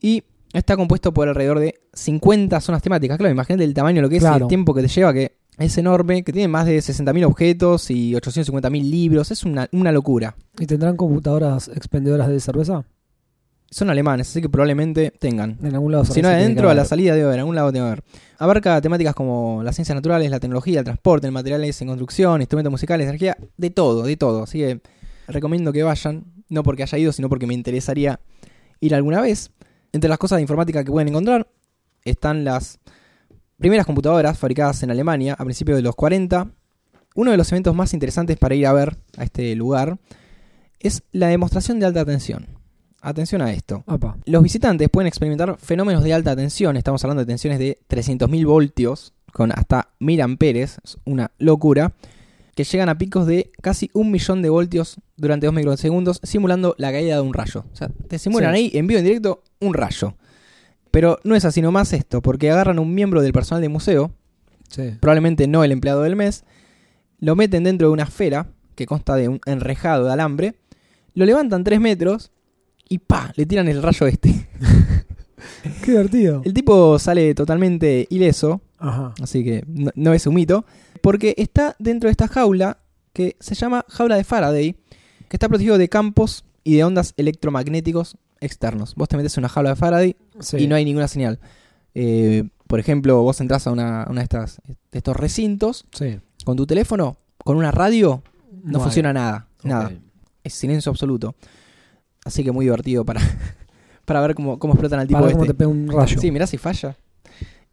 y 0.00 0.22
está 0.52 0.76
compuesto 0.76 1.12
por 1.14 1.28
alrededor 1.28 1.58
de 1.60 1.80
50 1.94 2.60
zonas 2.60 2.82
temáticas. 2.82 3.16
Claro, 3.18 3.32
imagínate 3.32 3.64
el 3.64 3.74
tamaño, 3.74 4.02
lo 4.02 4.08
que 4.08 4.16
es 4.16 4.22
Claro. 4.22 4.44
el 4.44 4.48
tiempo 4.48 4.74
que 4.74 4.82
te 4.82 4.88
lleva, 4.88 5.12
que 5.14 5.32
es 5.58 5.76
enorme, 5.78 6.22
que 6.22 6.32
tiene 6.32 6.48
más 6.48 6.66
de 6.66 6.78
60.000 6.78 7.24
objetos 7.26 7.90
y 7.90 8.12
850.000 8.14 8.82
libros. 8.90 9.30
Es 9.30 9.44
una, 9.44 9.68
una 9.72 9.92
locura. 9.92 10.34
¿Y 10.58 10.66
tendrán 10.66 10.96
computadoras 10.96 11.68
expendedoras 11.68 12.28
de 12.28 12.40
cerveza? 12.40 12.84
Son 13.72 13.88
alemanes, 13.88 14.28
así 14.28 14.42
que 14.42 14.48
probablemente 14.48 15.12
tengan. 15.12 15.56
En 15.62 15.74
algún 15.74 15.92
lado 15.92 16.04
Si 16.04 16.20
no 16.20 16.28
adentro, 16.28 16.70
a 16.70 16.74
la 16.74 16.84
salida 16.84 17.14
debe 17.14 17.26
haber, 17.26 17.34
en 17.34 17.40
algún 17.40 17.54
lado 17.54 17.70
debe 17.70 17.86
haber. 17.86 18.02
Abarca 18.38 18.80
temáticas 18.80 19.14
como 19.14 19.62
las 19.62 19.76
ciencias 19.76 19.94
naturales, 19.94 20.28
la 20.28 20.40
tecnología, 20.40 20.80
el 20.80 20.84
transporte, 20.84 21.28
el 21.28 21.32
materiales 21.32 21.80
en 21.80 21.86
construcción, 21.86 22.40
instrumentos 22.40 22.72
musicales, 22.72 23.06
energía, 23.06 23.36
de 23.56 23.70
todo, 23.70 24.02
de 24.02 24.16
todo. 24.16 24.42
Así 24.42 24.58
que 24.58 24.80
recomiendo 25.28 25.72
que 25.72 25.84
vayan, 25.84 26.24
no 26.48 26.64
porque 26.64 26.82
haya 26.82 26.98
ido, 26.98 27.12
sino 27.12 27.28
porque 27.28 27.46
me 27.46 27.54
interesaría 27.54 28.18
ir 28.80 28.92
alguna 28.92 29.20
vez. 29.20 29.52
Entre 29.92 30.08
las 30.10 30.18
cosas 30.18 30.38
de 30.38 30.42
informática 30.42 30.82
que 30.82 30.90
pueden 30.90 31.08
encontrar 31.08 31.46
están 32.04 32.44
las 32.44 32.80
primeras 33.56 33.86
computadoras 33.86 34.36
fabricadas 34.36 34.82
en 34.82 34.90
Alemania 34.90 35.36
a 35.38 35.44
principios 35.44 35.76
de 35.76 35.82
los 35.82 35.94
40. 35.94 36.48
Uno 37.14 37.30
de 37.30 37.36
los 37.36 37.52
eventos 37.52 37.74
más 37.74 37.94
interesantes 37.94 38.36
para 38.36 38.56
ir 38.56 38.66
a 38.66 38.72
ver 38.72 38.96
a 39.16 39.22
este 39.22 39.54
lugar 39.54 39.98
es 40.80 41.04
la 41.12 41.28
demostración 41.28 41.78
de 41.78 41.86
alta 41.86 42.04
tensión. 42.04 42.59
Atención 43.02 43.40
a 43.40 43.52
esto. 43.52 43.82
Los 44.26 44.42
visitantes 44.42 44.88
pueden 44.90 45.06
experimentar 45.06 45.56
fenómenos 45.58 46.04
de 46.04 46.12
alta 46.12 46.36
tensión, 46.36 46.76
estamos 46.76 47.02
hablando 47.02 47.22
de 47.22 47.26
tensiones 47.26 47.58
de 47.58 47.78
300.000 47.88 48.44
voltios 48.46 49.14
con 49.32 49.52
hasta 49.52 49.88
1000 50.00 50.20
amperes, 50.22 50.78
es 50.84 50.98
una 51.04 51.30
locura, 51.38 51.92
que 52.54 52.64
llegan 52.64 52.88
a 52.90 52.98
picos 52.98 53.26
de 53.26 53.52
casi 53.62 53.90
un 53.94 54.10
millón 54.10 54.42
de 54.42 54.50
voltios 54.50 54.96
durante 55.16 55.46
2 55.46 55.54
microsegundos, 55.54 56.20
simulando 56.24 56.74
la 56.78 56.90
caída 56.92 57.14
de 57.14 57.22
un 57.22 57.32
rayo. 57.32 57.64
O 57.72 57.76
sea, 57.76 57.88
te 58.08 58.18
simulan 58.18 58.54
Sí. 58.54 58.60
ahí 58.60 58.70
en 58.74 58.86
vivo 58.86 58.98
en 58.98 59.04
directo 59.04 59.42
un 59.60 59.72
rayo. 59.72 60.14
Pero 60.90 61.20
no 61.24 61.36
es 61.36 61.44
así 61.44 61.62
nomás 61.62 61.92
esto, 61.94 62.20
porque 62.20 62.50
agarran 62.50 62.78
a 62.78 62.80
un 62.82 62.92
miembro 62.94 63.22
del 63.22 63.32
personal 63.32 63.62
del 63.62 63.70
museo, 63.70 64.10
Sí. 64.68 64.96
probablemente 65.00 65.46
no 65.46 65.64
el 65.64 65.72
empleado 65.72 66.02
del 66.02 66.16
mes, 66.16 66.44
lo 67.18 67.34
meten 67.36 67.64
dentro 67.64 67.88
de 67.88 67.92
una 67.94 68.02
esfera 68.02 68.48
que 68.74 68.84
consta 68.86 69.14
de 69.14 69.28
un 69.28 69.40
enrejado 69.46 70.04
de 70.06 70.12
alambre, 70.12 70.54
lo 71.14 71.24
levantan 71.24 71.64
3 71.64 71.80
metros 71.80 72.30
y 72.90 72.98
¡pa! 72.98 73.32
le 73.36 73.46
tiran 73.46 73.68
el 73.68 73.82
rayo 73.82 74.06
este. 74.06 74.48
Qué 75.82 75.92
divertido. 75.92 76.42
El 76.44 76.52
tipo 76.52 76.98
sale 76.98 77.34
totalmente 77.34 78.06
ileso, 78.10 78.60
Ajá. 78.78 79.14
así 79.22 79.42
que 79.42 79.64
no, 79.66 79.90
no 79.94 80.12
es 80.12 80.26
un 80.26 80.34
mito, 80.34 80.66
porque 81.00 81.34
está 81.38 81.76
dentro 81.78 82.08
de 82.08 82.12
esta 82.12 82.28
jaula 82.28 82.78
que 83.14 83.36
se 83.40 83.54
llama 83.54 83.84
jaula 83.88 84.16
de 84.16 84.24
Faraday, 84.24 84.72
que 85.28 85.36
está 85.36 85.48
protegido 85.48 85.78
de 85.78 85.88
campos 85.88 86.44
y 86.62 86.76
de 86.76 86.84
ondas 86.84 87.14
electromagnéticos 87.16 88.16
externos. 88.40 88.94
Vos 88.96 89.08
te 89.08 89.16
metes 89.16 89.36
en 89.36 89.42
una 89.42 89.48
jaula 89.48 89.70
de 89.70 89.76
Faraday 89.76 90.16
Sí. 90.40 90.58
y 90.58 90.66
no 90.66 90.74
hay 90.76 90.84
ninguna 90.84 91.08
señal. 91.08 91.38
Eh, 91.94 92.44
por 92.66 92.78
ejemplo, 92.80 93.22
vos 93.22 93.40
entras 93.40 93.66
a 93.66 93.72
una, 93.72 94.06
una 94.10 94.20
de, 94.20 94.24
estas, 94.24 94.60
de 94.92 94.98
estos 94.98 95.16
recintos 95.16 95.86
Sí. 95.92 96.18
con 96.44 96.56
tu 96.56 96.66
teléfono, 96.66 97.16
con 97.44 97.56
una 97.56 97.70
radio, 97.70 98.22
no, 98.62 98.80
funciona 98.80 99.12
nada. 99.12 99.48
Nada. 99.62 99.92
Es 100.44 100.54
silencio 100.54 100.90
absoluto. 100.90 101.34
Así 102.24 102.44
que 102.44 102.52
muy 102.52 102.64
divertido 102.66 103.04
para, 103.04 103.20
para 104.04 104.20
ver 104.20 104.34
cómo, 104.34 104.58
cómo 104.58 104.74
explotan 104.74 105.00
al 105.00 105.06
tipo 105.06 105.16
Para 105.18 105.26
ver 105.26 105.32
cómo 105.34 105.44
este. 105.44 105.54
te 105.54 105.58
pega 105.58 105.68
un 105.70 105.88
rayo. 105.88 106.20
Sí, 106.20 106.30
mirá 106.30 106.46
si 106.46 106.58
falla. 106.58 106.96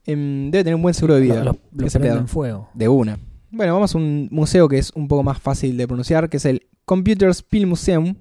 Em, 0.05 0.49
debe 0.51 0.63
tener 0.63 0.75
un 0.75 0.81
buen 0.81 0.93
seguro 0.93 1.15
de 1.15 1.21
vida. 1.21 1.35
Lo, 1.43 1.51
lo- 1.53 1.59
lo 1.73 1.87
ese 1.87 1.99
pedo. 1.99 2.25
fuego. 2.27 2.69
De 2.73 2.87
una. 2.87 3.19
Bueno, 3.51 3.73
vamos 3.73 3.93
a 3.93 3.97
un 3.97 4.27
museo 4.31 4.67
que 4.67 4.77
es 4.77 4.91
un 4.95 5.07
poco 5.07 5.23
más 5.23 5.39
fácil 5.39 5.77
de 5.77 5.87
pronunciar, 5.87 6.29
que 6.29 6.37
es 6.37 6.45
el 6.45 6.67
Computer 6.85 7.33
Spiel 7.33 7.67
Museum, 7.67 8.15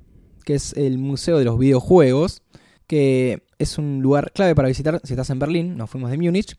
que 0.45 0.54
es 0.54 0.73
el 0.76 0.99
museo 0.99 1.38
de 1.38 1.45
los 1.45 1.59
videojuegos, 1.59 2.42
que 2.87 3.42
es 3.59 3.78
un 3.78 4.00
lugar 4.02 4.33
clave 4.33 4.54
para 4.54 4.68
visitar 4.68 5.00
si 5.04 5.12
estás 5.12 5.30
en 5.30 5.38
Berlín, 5.38 5.76
nos 5.76 5.90
fuimos 5.90 6.11
de 6.11 6.18
Múnich. 6.18 6.56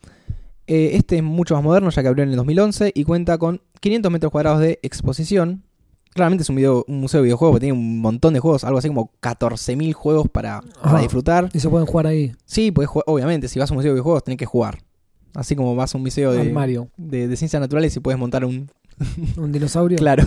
Eh, 0.68 0.92
este 0.96 1.18
es 1.18 1.24
mucho 1.24 1.56
más 1.56 1.64
moderno, 1.64 1.90
ya 1.90 2.02
que 2.02 2.08
abrió 2.10 2.24
en 2.24 2.30
el 2.32 2.36
2011 2.36 2.92
y 2.94 3.04
cuenta 3.06 3.38
con 3.38 3.62
500 3.80 4.12
metros 4.12 4.32
cuadrados 4.32 4.60
de 4.60 4.80
exposición. 4.84 5.64
Claramente 6.18 6.42
es 6.44 6.50
un, 6.50 6.56
video- 6.58 6.84
un 6.88 7.00
museo 7.00 7.20
de 7.22 7.26
videojuegos, 7.26 7.54
porque 7.54 7.66
tiene 7.68 7.78
un 7.80 8.02
montón 8.02 8.34
de 8.34 8.40
juegos, 8.42 8.64
algo 8.66 8.80
así 8.80 8.88
como 8.90 9.12
14.000 9.22 9.94
juegos 9.94 10.28
para, 10.30 10.62
disfrutar. 11.00 11.50
Y 11.54 11.60
se 11.60 11.70
pueden 11.70 11.86
jugar 11.88 12.08
ahí. 12.08 12.34
Sí, 12.46 12.72
podés 12.72 12.90
jugar, 12.90 13.06
obviamente, 13.08 13.48
si 13.48 13.60
vas 13.60 13.70
a 13.72 13.74
un 13.74 13.78
museo 13.78 13.92
de 13.92 13.94
videojuegos 13.96 14.24
tenés 14.24 14.38
que 14.38 14.46
jugar. 14.46 14.80
Así 15.34 15.56
como 15.56 15.76
vas 15.76 15.94
a 15.94 15.98
un 15.98 16.04
museo 16.04 16.32
de, 16.34 16.52
Mario. 16.52 16.90
de, 16.98 17.28
de 17.28 17.38
ciencias 17.38 17.60
naturales 17.62 17.96
y 17.96 18.00
puedes 18.00 18.20
montar 18.20 18.44
un, 18.44 18.70
Un 19.38 19.52
dinosaurio. 19.52 19.98
Claro. 19.98 20.24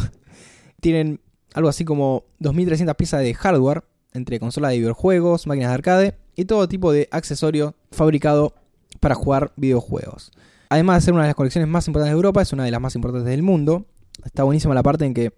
Tienen 0.80 1.20
algo 1.54 1.68
así 1.68 1.84
como 1.84 2.24
2.300 2.40 2.94
piezas 2.96 3.20
de 3.20 3.34
hardware, 3.34 3.84
entre 4.12 4.38
consolas 4.40 4.70
de 4.70 4.78
videojuegos, 4.78 5.46
máquinas 5.46 5.70
de 5.70 5.74
arcade 5.74 6.18
y 6.36 6.44
todo 6.44 6.68
tipo 6.68 6.92
de 6.92 7.08
accesorio 7.10 7.74
fabricado 7.90 8.54
para 9.00 9.14
jugar 9.14 9.52
videojuegos. 9.56 10.30
Además 10.68 10.98
de 10.98 11.04
ser 11.06 11.14
una 11.14 11.24
de 11.24 11.28
las 11.30 11.34
colecciones 11.34 11.68
más 11.68 11.86
importantes 11.88 12.12
de 12.12 12.16
Europa, 12.16 12.42
es 12.42 12.52
una 12.52 12.64
de 12.64 12.70
las 12.70 12.80
más 12.80 12.94
importantes 12.94 13.28
del 13.28 13.42
mundo. 13.42 13.86
Está 14.24 14.44
buenísima 14.44 14.74
la 14.74 14.82
parte 14.84 15.04
en 15.04 15.14
que 15.14 15.32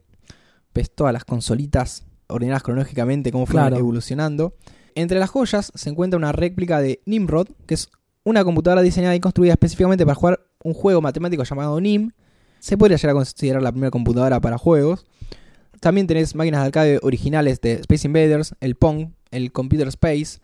ves 0.75 0.91
todas 0.95 1.13
las 1.13 1.25
consolitas 1.25 2.05
ordenadas 2.29 2.63
cronológicamente, 2.63 3.31
cómo 3.33 3.47
fueron 3.47 3.69
Claro. 3.69 3.79
evolucionando. 3.81 4.55
Entre 4.95 5.19
las 5.19 5.31
joyas 5.31 5.73
se 5.75 5.91
encuentra 5.91 6.19
una 6.19 6.33
réplica 6.33 6.81
de 6.81 7.01
Nimrod, 7.07 7.49
que 7.67 7.75
es 7.75 7.91
una 8.25 8.45
computadora 8.45 8.83
diseñada 8.83 9.15
y 9.15 9.21
construida 9.21 9.53
específicamente 9.53 10.05
para 10.05 10.15
jugar 10.15 10.41
un 10.63 10.75
juego 10.75 11.01
matemático 11.01 11.43
llamado 11.45 11.81
NIM. 11.81 12.11
Se 12.61 12.77
podría 12.79 12.97
llegar 12.97 13.11
a 13.11 13.15
considerar 13.15 13.63
la 13.63 13.73
primera 13.73 13.91
computadora 13.91 14.41
para 14.41 14.59
juegos. 14.59 15.05
También 15.81 16.07
tenés 16.07 16.35
máquinas 16.37 16.61
de 16.61 16.67
arcade 16.67 16.99
originales 17.03 17.61
de 17.61 17.73
Space 17.73 18.07
Invaders, 18.07 18.55
el 18.61 18.77
Pong, 18.77 19.09
el 19.33 19.51
Computer 19.51 19.89
Space. 19.89 20.39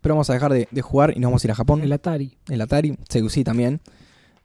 Pero 0.00 0.14
vamos 0.16 0.28
a 0.30 0.32
dejar 0.32 0.52
de, 0.52 0.66
de 0.70 0.82
jugar 0.82 1.12
y 1.16 1.20
nos 1.20 1.28
vamos 1.28 1.44
a 1.44 1.46
ir 1.46 1.50
a 1.52 1.54
Japón. 1.54 1.82
El 1.82 1.92
Atari. 1.92 2.36
El 2.48 2.60
Atari, 2.62 2.98
sí 3.28 3.44
también. 3.44 3.80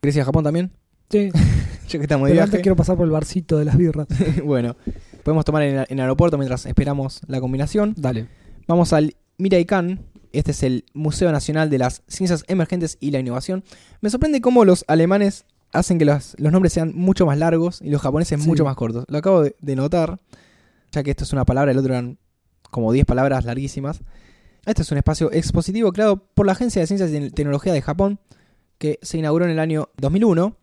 ¿Querés 0.01 0.15
ir 0.17 0.21
a 0.21 0.25
Japón 0.25 0.43
también? 0.43 0.71
Sí. 1.09 1.31
Ya 1.87 1.99
que 1.99 2.05
estamos 2.05 2.25
de 2.27 2.31
Pero 2.31 2.39
viaje. 2.39 2.43
antes 2.49 2.61
quiero 2.63 2.75
pasar 2.75 2.97
por 2.97 3.05
el 3.05 3.11
barcito 3.11 3.59
de 3.59 3.65
las 3.65 3.77
birras. 3.77 4.07
bueno, 4.43 4.75
podemos 5.25 5.44
tomar 5.44 5.63
en, 5.63 5.86
el 5.89 6.00
aeropuerto 6.00 6.38
mientras 6.38 6.67
esperamos 6.67 7.22
la 7.27 7.41
combinación. 7.41 7.96
Dale. 7.98 8.27
Vamos 8.67 8.94
al 8.94 9.15
Miraikan. 9.39 10.05
Este 10.32 10.51
es 10.51 10.62
el 10.62 10.86
Museo 10.94 11.32
Nacional 11.32 11.72
de 11.72 11.79
las 11.79 12.03
Ciencias 12.08 12.44
Emergentes 12.48 12.98
y 13.00 13.10
la 13.10 13.20
Innovación. 13.20 13.63
Me 14.01 14.12
sorprende 14.12 14.39
cómo 14.39 14.65
los 14.65 14.86
alemanes 14.88 15.46
hacen 15.72 15.98
que 15.98 16.05
los, 16.05 16.36
los 16.38 16.51
nombres 16.51 16.74
sean 16.74 16.94
mucho 16.94 17.25
más 17.25 17.39
largos 17.39 17.82
y 17.82 17.89
los 17.89 18.01
japoneses 18.01 18.39
Sí. 18.39 18.48
mucho 18.48 18.63
más 18.65 18.75
cortos. 18.75 19.05
Lo 19.08 19.17
acabo 19.17 19.41
de, 19.41 19.55
de 19.60 19.75
notar, 19.75 20.20
ya 20.91 21.01
que 21.01 21.10
esto 21.10 21.24
es 21.24 21.34
una 21.34 21.44
palabra, 21.44 21.72
el 21.72 21.77
otro 21.79 21.94
eran 21.94 22.20
como 22.70 22.91
10 22.91 23.05
palabras 23.05 23.46
larguísimas. 23.46 24.01
Este 24.67 24.84
es 24.84 24.91
un 24.91 25.00
espacio 25.00 25.32
expositivo 25.32 25.91
creado 25.91 26.17
por 26.17 26.46
la 26.46 26.51
Agencia 26.51 26.82
de 26.82 26.88
Ciencias 26.88 27.12
y 27.12 27.32
Tecnología 27.32 27.74
de 27.74 27.82
Japón, 27.82 28.20
que 28.77 29.00
se 29.01 29.17
inauguró 29.17 29.46
en 29.46 29.51
el 29.51 29.60
año 29.60 29.89
2001. 29.98 30.55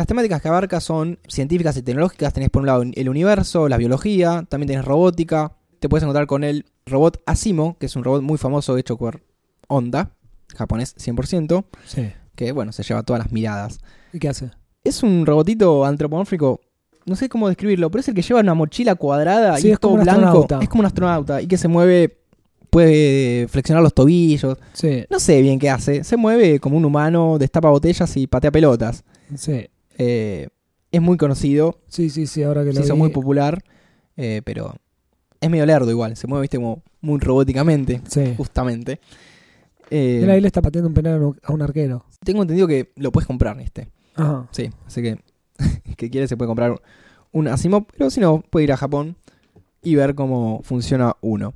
Las 0.00 0.06
temáticas 0.06 0.40
que 0.40 0.48
abarca 0.48 0.80
son 0.80 1.18
científicas 1.28 1.76
y 1.76 1.82
tecnológicas. 1.82 2.32
Tenés 2.32 2.48
por 2.48 2.60
un 2.62 2.66
lado 2.66 2.82
el 2.90 3.08
universo, 3.10 3.68
la 3.68 3.76
biología, 3.76 4.46
también 4.48 4.68
tenés 4.68 4.86
robótica. 4.86 5.52
Te 5.78 5.90
puedes 5.90 6.04
encontrar 6.04 6.26
con 6.26 6.42
el 6.42 6.64
robot 6.86 7.20
Asimo, 7.26 7.76
que 7.78 7.84
es 7.84 7.96
un 7.96 8.04
robot 8.04 8.22
muy 8.22 8.38
famoso 8.38 8.78
hecho 8.78 8.96
por 8.96 9.20
Honda, 9.68 10.12
japonés 10.56 10.94
100%, 10.96 11.66
Sí. 11.84 12.08
que 12.34 12.52
bueno, 12.52 12.72
se 12.72 12.82
lleva 12.82 13.02
todas 13.02 13.22
las 13.24 13.30
miradas. 13.30 13.78
¿Y 14.14 14.18
qué 14.18 14.30
hace? 14.30 14.52
Es 14.84 15.02
un 15.02 15.26
robotito 15.26 15.84
antropomórfico, 15.84 16.62
no 17.04 17.14
sé 17.14 17.28
cómo 17.28 17.48
describirlo, 17.48 17.90
pero 17.90 18.00
es 18.00 18.08
el 18.08 18.14
que 18.14 18.22
lleva 18.22 18.40
una 18.40 18.54
mochila 18.54 18.94
cuadrada 18.94 19.58
Sí, 19.58 19.66
y 19.66 19.70
es 19.72 19.74
es 19.74 19.80
todo 19.80 19.90
como 19.90 20.00
un 20.00 20.04
blanco. 20.06 20.20
astronauta. 20.28 20.60
Es 20.62 20.68
como 20.70 20.80
un 20.80 20.86
astronauta 20.86 21.42
y 21.42 21.46
que 21.46 21.58
se 21.58 21.68
mueve, 21.68 22.22
puede 22.70 23.48
flexionar 23.48 23.82
los 23.82 23.92
tobillos. 23.92 24.56
Sí. 24.72 25.04
No 25.10 25.20
sé 25.20 25.42
bien 25.42 25.58
qué 25.58 25.68
hace. 25.68 26.04
Se 26.04 26.16
mueve 26.16 26.58
como 26.58 26.78
un 26.78 26.86
humano, 26.86 27.36
destapa 27.38 27.68
botellas 27.68 28.16
y 28.16 28.26
patea 28.26 28.50
pelotas. 28.50 29.04
Sí. 29.36 29.68
Eh, 30.00 30.48
es 30.92 31.00
muy 31.00 31.16
conocido, 31.16 31.78
Sí, 31.88 32.10
sí, 32.10 32.26
sí. 32.26 32.42
Ahora 32.42 32.62
que 32.62 32.68
lo 32.68 32.74
se 32.74 32.82
hizo 32.82 32.94
vi. 32.94 32.98
muy 33.00 33.10
popular, 33.10 33.62
eh, 34.16 34.42
pero 34.44 34.74
es 35.40 35.48
medio 35.50 35.64
lerdo 35.66 35.90
igual. 35.90 36.16
Se 36.16 36.26
mueve, 36.26 36.42
viste, 36.42 36.56
como 36.56 36.82
muy 37.00 37.18
robóticamente, 37.20 38.00
Sí. 38.08 38.34
justamente. 38.36 39.00
Eh, 39.90 40.18
Mira, 40.20 40.34
ahí 40.34 40.40
le 40.40 40.46
está 40.46 40.62
pateando 40.62 40.88
un 40.88 40.94
penal 40.94 41.22
a 41.22 41.26
un- 41.26 41.40
a 41.42 41.52
un 41.52 41.62
arquero. 41.62 42.04
tengo 42.24 42.42
entendido 42.42 42.66
que 42.68 42.92
lo 42.96 43.10
puedes 43.12 43.26
comprar 43.26 43.58
este. 43.60 43.88
Ajá. 44.14 44.48
Sí, 44.52 44.70
así 44.86 45.02
que 45.02 45.18
que 45.96 46.10
quiere 46.10 46.28
se 46.28 46.36
puede 46.36 46.48
comprar 46.48 46.80
un 47.32 47.48
Asimov, 47.48 47.86
pero 47.96 48.10
si 48.10 48.20
no, 48.20 48.42
puede 48.50 48.64
ir 48.64 48.72
a 48.72 48.76
Japón 48.76 49.16
y 49.82 49.94
ver 49.94 50.14
cómo 50.14 50.60
funciona 50.64 51.16
uno. 51.20 51.54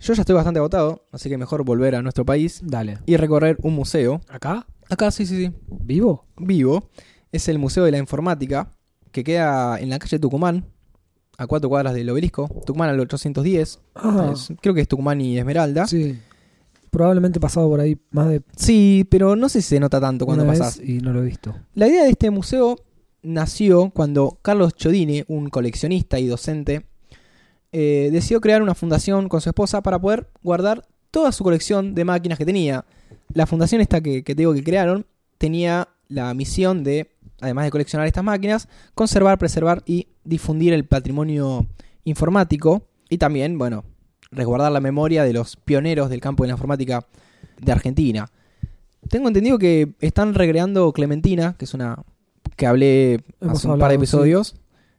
Yo 0.00 0.14
ya 0.14 0.22
estoy 0.22 0.34
bastante 0.34 0.58
agotado, 0.58 1.04
así 1.12 1.28
que 1.28 1.36
mejor 1.36 1.62
volver 1.64 1.94
a 1.94 2.02
nuestro 2.02 2.24
país 2.24 2.60
Dale. 2.64 2.98
y 3.06 3.16
recorrer 3.16 3.58
un 3.62 3.74
museo. 3.74 4.20
¿Acá? 4.28 4.66
Acá, 4.88 5.10
sí, 5.10 5.26
sí, 5.26 5.46
sí, 5.46 5.52
¿Vivo? 5.68 6.24
vivo. 6.38 6.88
Es 7.32 7.48
el 7.48 7.58
Museo 7.58 7.84
de 7.84 7.90
la 7.92 7.98
Informática, 7.98 8.70
que 9.12 9.24
queda 9.24 9.78
en 9.78 9.90
la 9.90 9.98
calle 9.98 10.18
Tucumán, 10.18 10.64
a 11.38 11.46
cuatro 11.46 11.68
cuadras 11.68 11.94
del 11.94 12.10
obelisco. 12.10 12.48
Tucumán 12.66 12.90
al 12.90 13.00
810. 13.00 13.80
Ah. 13.94 14.30
Es- 14.34 14.52
creo 14.60 14.74
que 14.74 14.82
es 14.82 14.88
Tucumán 14.88 15.20
y 15.20 15.38
Esmeralda. 15.38 15.86
Sí. 15.86 16.12
Sí. 16.12 16.18
Probablemente 16.90 17.38
he 17.38 17.40
pasado 17.40 17.68
por 17.68 17.78
ahí 17.78 17.96
más 18.10 18.28
de 18.28 18.42
pero 19.08 19.36
no 19.36 19.48
sé 19.48 19.62
si 19.62 19.68
se 19.68 19.80
nota 19.80 20.00
tanto 20.00 20.26
cuando 20.26 20.44
vez 20.44 20.80
y 20.84 20.98
no 20.98 21.12
lo 21.12 21.22
he 21.22 21.24
visto. 21.24 21.54
La 21.74 21.86
idea 21.86 22.02
de 22.02 22.10
este 22.10 22.30
museo 22.30 22.76
nació 23.22 23.90
cuando 23.90 24.38
Carlos 24.42 24.74
Chodini, 24.74 25.22
un 25.28 25.50
coleccionista 25.50 26.18
y 26.18 26.26
docente, 26.26 26.86
eh, 27.70 28.08
decidió 28.12 28.40
crear 28.40 28.60
una 28.60 28.74
fundación 28.74 29.28
con 29.28 29.40
su 29.40 29.48
esposa 29.50 29.82
para 29.82 30.00
poder 30.00 30.28
guardar 30.42 30.84
toda 31.12 31.30
su 31.30 31.44
colección 31.44 31.94
de 31.94 32.04
máquinas 32.04 32.38
que 32.38 32.44
tenía. 32.44 32.84
La 33.32 33.46
fundación 33.46 33.80
esta 33.80 34.00
que, 34.00 34.24
que 34.24 34.34
te 34.34 34.42
digo 34.42 34.52
que 34.52 34.64
crearon 34.64 35.06
tenía 35.38 35.88
la 36.08 36.34
misión 36.34 36.82
de, 36.82 37.12
además 37.40 37.64
de 37.64 37.70
coleccionar 37.70 38.06
estas 38.06 38.24
máquinas, 38.24 38.68
conservar, 38.94 39.38
preservar 39.38 39.82
y 39.86 40.08
difundir 40.24 40.72
el 40.72 40.84
patrimonio 40.84 41.66
informático 42.04 42.86
y 43.08 43.18
también, 43.18 43.58
bueno, 43.58 43.84
resguardar 44.30 44.72
la 44.72 44.80
memoria 44.80 45.24
de 45.24 45.32
los 45.32 45.56
pioneros 45.56 46.10
del 46.10 46.20
campo 46.20 46.44
de 46.44 46.48
la 46.48 46.54
informática 46.54 47.06
de 47.60 47.72
Argentina. 47.72 48.30
Tengo 49.08 49.28
entendido 49.28 49.58
que 49.58 49.94
están 50.00 50.34
recreando 50.34 50.92
Clementina, 50.92 51.54
que 51.58 51.64
es 51.64 51.74
una 51.74 52.02
que 52.56 52.66
hablé 52.66 53.24
Hemos 53.40 53.58
hace 53.58 53.68
un 53.68 53.78
par 53.78 53.90
de 53.90 53.96
sí. 53.96 54.00
episodios, 54.00 54.56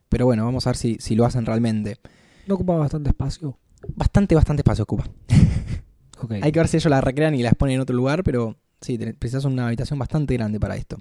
pero 0.10 0.26
bueno, 0.26 0.44
vamos 0.44 0.66
a 0.66 0.72
ver 0.72 0.78
si, 0.78 0.98
si 1.00 1.16
lo 1.16 1.26
hacen 1.26 1.46
realmente. 1.46 1.98
No 2.48 2.56
ocupaba 2.56 2.80
bastante 2.80 3.10
espacio. 3.10 3.58
Bastante, 3.96 4.36
bastante 4.36 4.62
espacio 4.62 4.84
ocupa. 4.84 5.06
Ok. 6.24 6.34
Hay 6.40 6.52
que 6.52 6.60
ver 6.60 6.68
si 6.68 6.78
ellos 6.78 6.92
la 6.92 7.02
recrean 7.02 7.34
y 7.34 7.42
las 7.42 7.56
ponen 7.56 7.78
en 7.78 7.82
otro 7.82 7.96
lugar, 7.96 8.24
pero 8.24 8.56
sí, 8.80 8.96
precisas 9.18 9.44
una 9.44 9.66
habitación 9.66 9.98
bastante 9.98 10.36
grande 10.36 10.60
para 10.60 10.76
esto. 10.76 11.00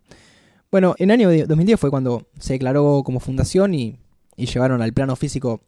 Bueno, 0.71 0.95
en 0.99 1.11
el 1.11 1.15
año 1.15 1.29
de 1.31 1.47
2010 1.47 1.81
fue 1.81 1.91
cuando 1.91 2.29
se 2.39 2.53
declaró 2.55 3.03
como 3.05 3.21
fundación 3.21 3.75
y, 3.75 3.97
y 4.37 4.47
llevaron 4.47 4.83
al 4.83 4.93
plano 4.93 5.17
físico 5.17 5.63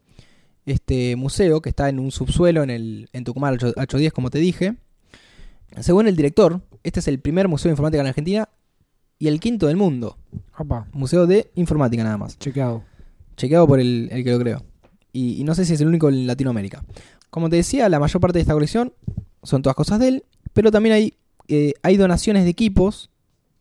este 0.64 1.16
museo 1.16 1.60
que 1.60 1.70
está 1.70 1.88
en 1.88 1.98
un 1.98 2.12
subsuelo 2.12 2.62
en, 2.62 2.70
el, 2.70 3.08
en 3.12 3.24
Tucumán 3.24 3.54
8- 3.54 3.70
810, 3.76 4.12
como 4.12 4.30
te 4.30 4.38
dije. 4.38 4.76
Según 5.80 6.06
el 6.06 6.14
director, 6.14 6.60
este 6.84 7.00
es 7.00 7.08
el 7.08 7.18
primer 7.18 7.48
museo 7.48 7.68
de 7.68 7.72
informática 7.72 8.00
en 8.02 8.06
Argentina 8.06 8.48
y 9.18 9.26
el 9.28 9.40
quinto 9.40 9.66
del 9.66 9.76
mundo. 9.76 10.18
Apa, 10.54 10.86
Museo 10.92 11.26
de 11.26 11.50
informática 11.56 12.04
nada 12.04 12.18
más. 12.18 12.38
chequeado. 12.38 12.84
Chequeado 13.36 13.66
por 13.66 13.80
el, 13.80 14.08
el 14.12 14.22
que 14.22 14.30
lo 14.30 14.38
creó. 14.38 14.62
Y, 15.12 15.40
y 15.40 15.44
no 15.44 15.54
sé 15.54 15.64
si 15.64 15.74
es 15.74 15.80
el 15.80 15.88
único 15.88 16.08
en 16.08 16.26
Latinoamérica. 16.26 16.84
Como 17.30 17.48
te 17.48 17.56
decía, 17.56 17.88
la 17.88 17.98
mayor 17.98 18.20
parte 18.20 18.38
de 18.38 18.42
esta 18.42 18.52
colección 18.54 18.92
son 19.42 19.62
todas 19.62 19.74
cosas 19.74 19.98
de 19.98 20.08
él, 20.08 20.24
pero 20.52 20.70
también 20.70 20.94
hay, 20.94 21.14
eh, 21.48 21.72
hay 21.82 21.96
donaciones 21.96 22.44
de 22.44 22.50
equipos. 22.50 23.10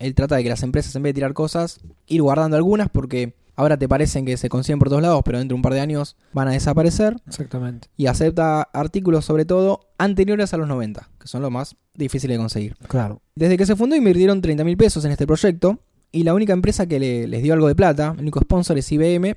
Él 0.02 0.16
trata 0.16 0.36
de 0.36 0.44
que 0.44 0.50
las 0.50 0.64
empresas, 0.64 0.96
en 0.96 1.04
vez 1.04 1.12
de 1.12 1.16
tirar 1.16 1.34
cosas, 1.34 1.80
ir 2.08 2.22
guardando 2.22 2.58
algunas 2.58 2.90
porque 2.90 3.36
ahora 3.56 3.78
te 3.78 3.88
parecen 3.88 4.26
que 4.26 4.38
se 4.38 4.50
consiguen 4.50 4.80
por 4.80 4.90
todos 4.90 5.02
lados, 5.02 5.22
pero 5.24 5.38
dentro 5.38 5.54
de 5.56 5.58
un 5.58 5.62
par 5.62 5.74
de 5.74 5.80
años 5.82 6.16
van 6.34 6.48
a 6.48 6.52
desaparecer. 6.52 7.16
Exactamente. 7.28 7.88
Y 7.98 8.08
acepta 8.08 8.62
artículos, 8.64 9.26
sobre 9.26 9.46
todo, 9.46 9.90
anteriores 9.98 10.54
a 10.54 10.58
los 10.58 10.68
90, 10.68 11.10
que 11.20 11.28
son 11.28 11.42
los 11.42 11.52
más 11.52 11.76
difíciles 11.94 12.36
de 12.36 12.40
conseguir. 12.40 12.76
Claro. 12.88 13.22
Desde 13.36 13.58
que 13.58 13.66
se 13.66 13.76
fundó 13.76 13.96
invirtieron 13.96 14.42
30 14.42 14.64
mil 14.64 14.78
pesos 14.78 15.06
en 15.06 15.12
este 15.12 15.28
proyecto 15.28 15.80
y 16.12 16.24
la 16.24 16.34
única 16.34 16.54
empresa 16.54 16.88
que 16.88 17.00
le- 17.00 17.28
les 17.28 17.44
dio 17.44 17.54
algo 17.54 17.68
de 17.68 17.76
plata, 17.76 18.14
el 18.16 18.22
único 18.22 18.40
sponsor 18.42 18.78
es 18.78 18.92
IBM, 18.92 19.36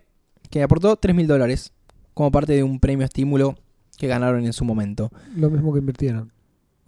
que 0.50 0.62
aportó 0.62 0.96
3 0.96 1.14
mil 1.14 1.27
dólares 1.27 1.72
como 2.14 2.31
parte 2.31 2.53
de 2.55 2.62
un 2.62 2.79
premio 2.81 3.05
estímulo 3.05 3.57
que 3.98 4.07
ganaron 4.07 4.44
en 4.46 4.53
su 4.53 4.64
momento. 4.64 5.11
Lo 5.37 5.50
mismo 5.50 5.72
que 5.72 5.81
invirtieron. 5.81 6.33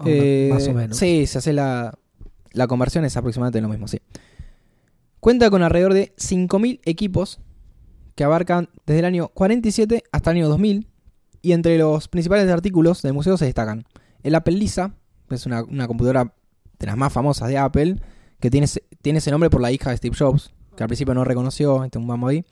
Eh, 0.05 0.51
más 0.53 0.67
o 0.69 0.75
menos. 0.75 0.97
Sí, 0.97 1.27
se 1.27 1.39
hace 1.39 1.53
la, 1.53 1.99
la 2.57 2.67
conversión, 2.67 3.05
es 3.05 3.17
aproximadamente 3.17 3.61
lo 3.61 3.69
mismo, 3.69 3.87
sí. 3.89 3.99
Cuenta 5.21 5.51
con 5.51 5.63
alrededor 5.63 5.95
de 5.95 6.13
5.000 6.17 6.81
equipos 6.85 7.41
que 8.15 8.25
abarcan 8.25 8.69
desde 8.87 9.01
el 9.01 9.05
año 9.05 9.29
47 9.29 10.05
hasta 10.13 10.31
el 10.31 10.39
año 10.39 10.49
2000 10.49 10.87
y 11.43 11.53
entre 11.53 11.79
los 11.79 12.09
principales 12.09 12.49
artículos 12.51 13.03
del 13.03 13.13
museo 13.13 13.37
se 13.37 13.45
destacan 13.45 13.85
el 14.23 14.35
Apple 14.35 14.55
Lisa, 14.57 14.95
que 15.29 15.35
es 15.35 15.47
una, 15.47 15.63
una 15.65 15.87
computadora 15.87 16.33
de 16.79 16.87
las 16.87 16.97
más 16.97 17.13
famosas 17.13 17.49
de 17.49 17.59
Apple, 17.59 17.97
que 18.41 18.51
tiene, 18.51 18.65
ese- 18.67 18.85
tiene 19.03 19.19
ese 19.19 19.31
nombre 19.31 19.51
por 19.51 19.61
la 19.61 19.71
hija 19.73 19.91
de 19.91 19.97
Steve 19.97 20.17
Jobs, 20.19 20.53
que 20.77 20.83
al 20.83 20.89
principio 20.89 21.15
no 21.15 21.25
reconoció, 21.25 21.85
este 21.85 21.99
un 21.99 22.07
vamos 22.07 22.31
ahí. 22.31 22.45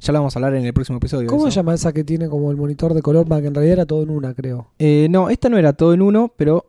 Ya 0.00 0.12
lo 0.12 0.18
vamos 0.20 0.36
a 0.36 0.38
hablar 0.38 0.54
en 0.54 0.64
el 0.66 0.74
próximo 0.74 0.98
episodio. 0.98 1.28
¿Cómo 1.28 1.44
se 1.46 1.50
llama 1.52 1.74
esa 1.74 1.92
que 1.92 2.04
tiene 2.04 2.28
como 2.28 2.50
el 2.50 2.56
monitor 2.58 2.92
de 2.92 3.00
color? 3.02 3.26
Que 3.26 3.46
en 3.46 3.54
realidad 3.54 3.72
era 3.72 3.86
todo 3.86 4.02
en 4.02 4.10
una, 4.10 4.34
creo. 4.34 4.70
Eh, 4.78 5.06
no, 5.10 5.30
esta 5.30 5.48
no 5.48 5.56
era 5.56 5.72
todo 5.72 5.94
en 5.94 6.02
uno, 6.02 6.32
pero 6.36 6.66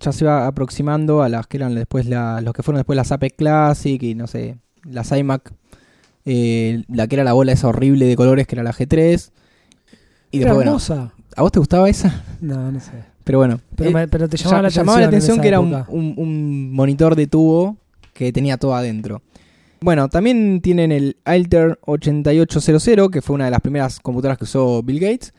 ya 0.00 0.12
se 0.12 0.24
va 0.24 0.46
aproximando 0.46 1.22
a 1.22 1.28
las 1.28 1.46
que 1.46 1.58
eran 1.58 1.74
después 1.74 2.06
la, 2.06 2.40
los 2.40 2.52
que 2.54 2.62
fueron 2.62 2.78
después 2.80 2.96
las 2.96 3.12
AP 3.12 3.24
Classic 3.36 4.02
y 4.02 4.14
no 4.14 4.26
sé, 4.26 4.56
las 4.84 5.12
iMac, 5.12 5.52
eh, 6.24 6.82
la 6.88 7.06
que 7.06 7.16
era 7.16 7.24
la 7.24 7.32
bola 7.34 7.52
esa 7.52 7.68
horrible 7.68 8.06
de 8.06 8.16
colores 8.16 8.46
que 8.46 8.54
era 8.56 8.62
la 8.62 8.72
G3. 8.72 9.30
Y 10.32 10.38
después, 10.38 10.54
bueno, 10.54 10.70
hermosa. 10.70 11.12
¿a 11.36 11.42
vos 11.42 11.52
te 11.52 11.58
gustaba 11.58 11.88
esa? 11.88 12.24
No, 12.40 12.70
no 12.72 12.80
sé. 12.80 12.92
Pero 13.24 13.38
bueno, 13.38 13.60
Pero, 13.76 13.90
eh, 13.90 13.94
me- 13.94 14.08
pero 14.08 14.28
te 14.28 14.36
ya- 14.36 14.44
llamaba 14.44 14.62
la 14.62 14.68
atención. 14.68 14.98
en 15.00 15.04
atención 15.08 15.34
esa 15.36 15.42
que 15.42 15.48
era 15.48 15.60
un, 15.60 15.68
época. 15.74 15.86
un- 15.90 16.14
un 16.16 16.72
monitor 16.72 17.14
de 17.16 17.26
tubo 17.26 17.76
que 18.14 18.32
tenía 18.32 18.56
todo 18.56 18.74
adentro. 18.74 19.22
Bueno, 19.82 20.08
también 20.08 20.60
tienen 20.62 20.92
el 20.92 21.16
Alter 21.24 21.78
8800, 21.82 23.10
que 23.10 23.22
fue 23.22 23.34
una 23.34 23.46
de 23.46 23.50
las 23.50 23.60
primeras 23.60 23.98
computadoras 24.00 24.36
que 24.38 24.44
usó 24.44 24.82
Bill 24.82 25.00
Gates. 25.00 25.32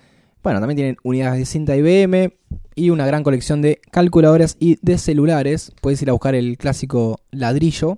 Bueno, 0.43 0.59
también 0.59 0.75
tienen 0.77 0.97
unidades 1.03 1.39
de 1.39 1.45
cinta 1.45 1.75
IBM 1.75 2.33
y 2.75 2.89
una 2.89 3.05
gran 3.05 3.23
colección 3.23 3.61
de 3.61 3.81
calculadoras 3.91 4.55
y 4.59 4.77
de 4.81 4.97
celulares. 4.97 5.71
Puedes 5.81 6.01
ir 6.01 6.09
a 6.09 6.13
buscar 6.13 6.35
el 6.35 6.57
clásico 6.57 7.19
ladrillo. 7.31 7.97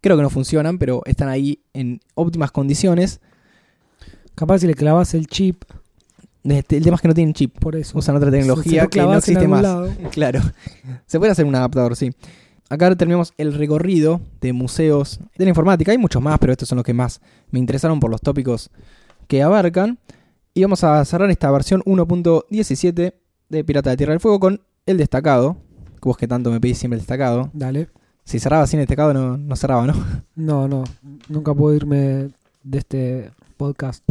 Creo 0.00 0.16
que 0.16 0.22
no 0.22 0.30
funcionan, 0.30 0.78
pero 0.78 1.02
están 1.04 1.28
ahí 1.28 1.60
en 1.74 2.00
óptimas 2.14 2.50
condiciones. 2.52 3.20
Capaz 4.34 4.60
si 4.60 4.66
le 4.66 4.74
clavas 4.74 5.12
el 5.14 5.26
chip, 5.26 5.64
Este, 6.42 6.78
El 6.78 6.84
tema 6.84 6.94
es 6.96 7.02
que 7.02 7.08
no 7.08 7.14
tienen 7.14 7.34
chip. 7.34 7.58
por 7.58 7.76
eso. 7.76 7.98
Usan 7.98 8.16
otra 8.16 8.30
tecnología 8.30 8.84
lo 8.84 8.88
que 8.90 9.00
no 9.02 9.14
existe 9.14 9.40
algún 9.40 9.50
más. 9.50 9.62
lado. 9.62 9.90
Claro. 10.10 10.40
Se 11.06 11.18
puede 11.18 11.32
hacer 11.32 11.44
un 11.44 11.54
adaptador, 11.54 11.96
sí. 11.96 12.10
Acá 12.70 12.94
terminamos 12.96 13.34
el 13.36 13.52
recorrido 13.52 14.20
de 14.40 14.52
museos 14.54 15.18
de 15.36 15.44
la 15.44 15.50
informática. 15.50 15.92
Hay 15.92 15.98
muchos 15.98 16.22
más, 16.22 16.38
pero 16.38 16.52
estos 16.52 16.68
son 16.68 16.76
los 16.76 16.84
que 16.84 16.94
más 16.94 17.20
me 17.50 17.58
interesaron 17.58 18.00
por 18.00 18.10
los 18.10 18.20
tópicos 18.22 18.70
que 19.26 19.42
abarcan. 19.42 19.98
Y 20.54 20.62
vamos 20.62 20.82
a 20.84 21.04
cerrar 21.04 21.30
esta 21.30 21.50
versión 21.50 21.82
1.17 21.82 23.12
de 23.50 23.64
Pirata 23.64 23.90
de 23.90 23.96
Tierra 23.98 24.12
del 24.12 24.20
Fuego 24.20 24.40
con 24.40 24.62
el 24.86 24.96
destacado. 24.96 25.58
Que 26.00 26.08
vos 26.08 26.16
que 26.16 26.26
tanto 26.26 26.50
me 26.50 26.60
pedís 26.60 26.78
siempre 26.78 26.96
el 26.96 27.00
destacado. 27.02 27.50
Dale. 27.52 27.88
Si 28.24 28.38
cerraba 28.38 28.66
sin 28.66 28.80
el 28.80 28.86
destacado, 28.86 29.12
no, 29.12 29.36
no 29.36 29.56
cerraba, 29.56 29.86
¿no? 29.86 29.94
No, 30.34 30.68
no. 30.68 30.84
Nunca 31.28 31.52
puedo 31.52 31.74
irme 31.74 32.30
de 32.62 32.78
este 32.78 33.30
podcast 33.56 34.02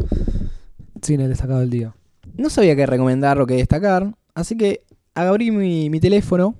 sin 1.01 1.21
el 1.21 1.29
destacado 1.29 1.61
del 1.61 1.69
día. 1.69 1.95
No 2.35 2.49
sabía 2.49 2.75
qué 2.75 2.85
recomendar 2.85 3.39
o 3.41 3.47
qué 3.47 3.55
destacar. 3.55 4.13
Así 4.35 4.55
que 4.55 4.83
abrí 5.15 5.51
mi, 5.51 5.89
mi 5.89 5.99
teléfono. 5.99 6.55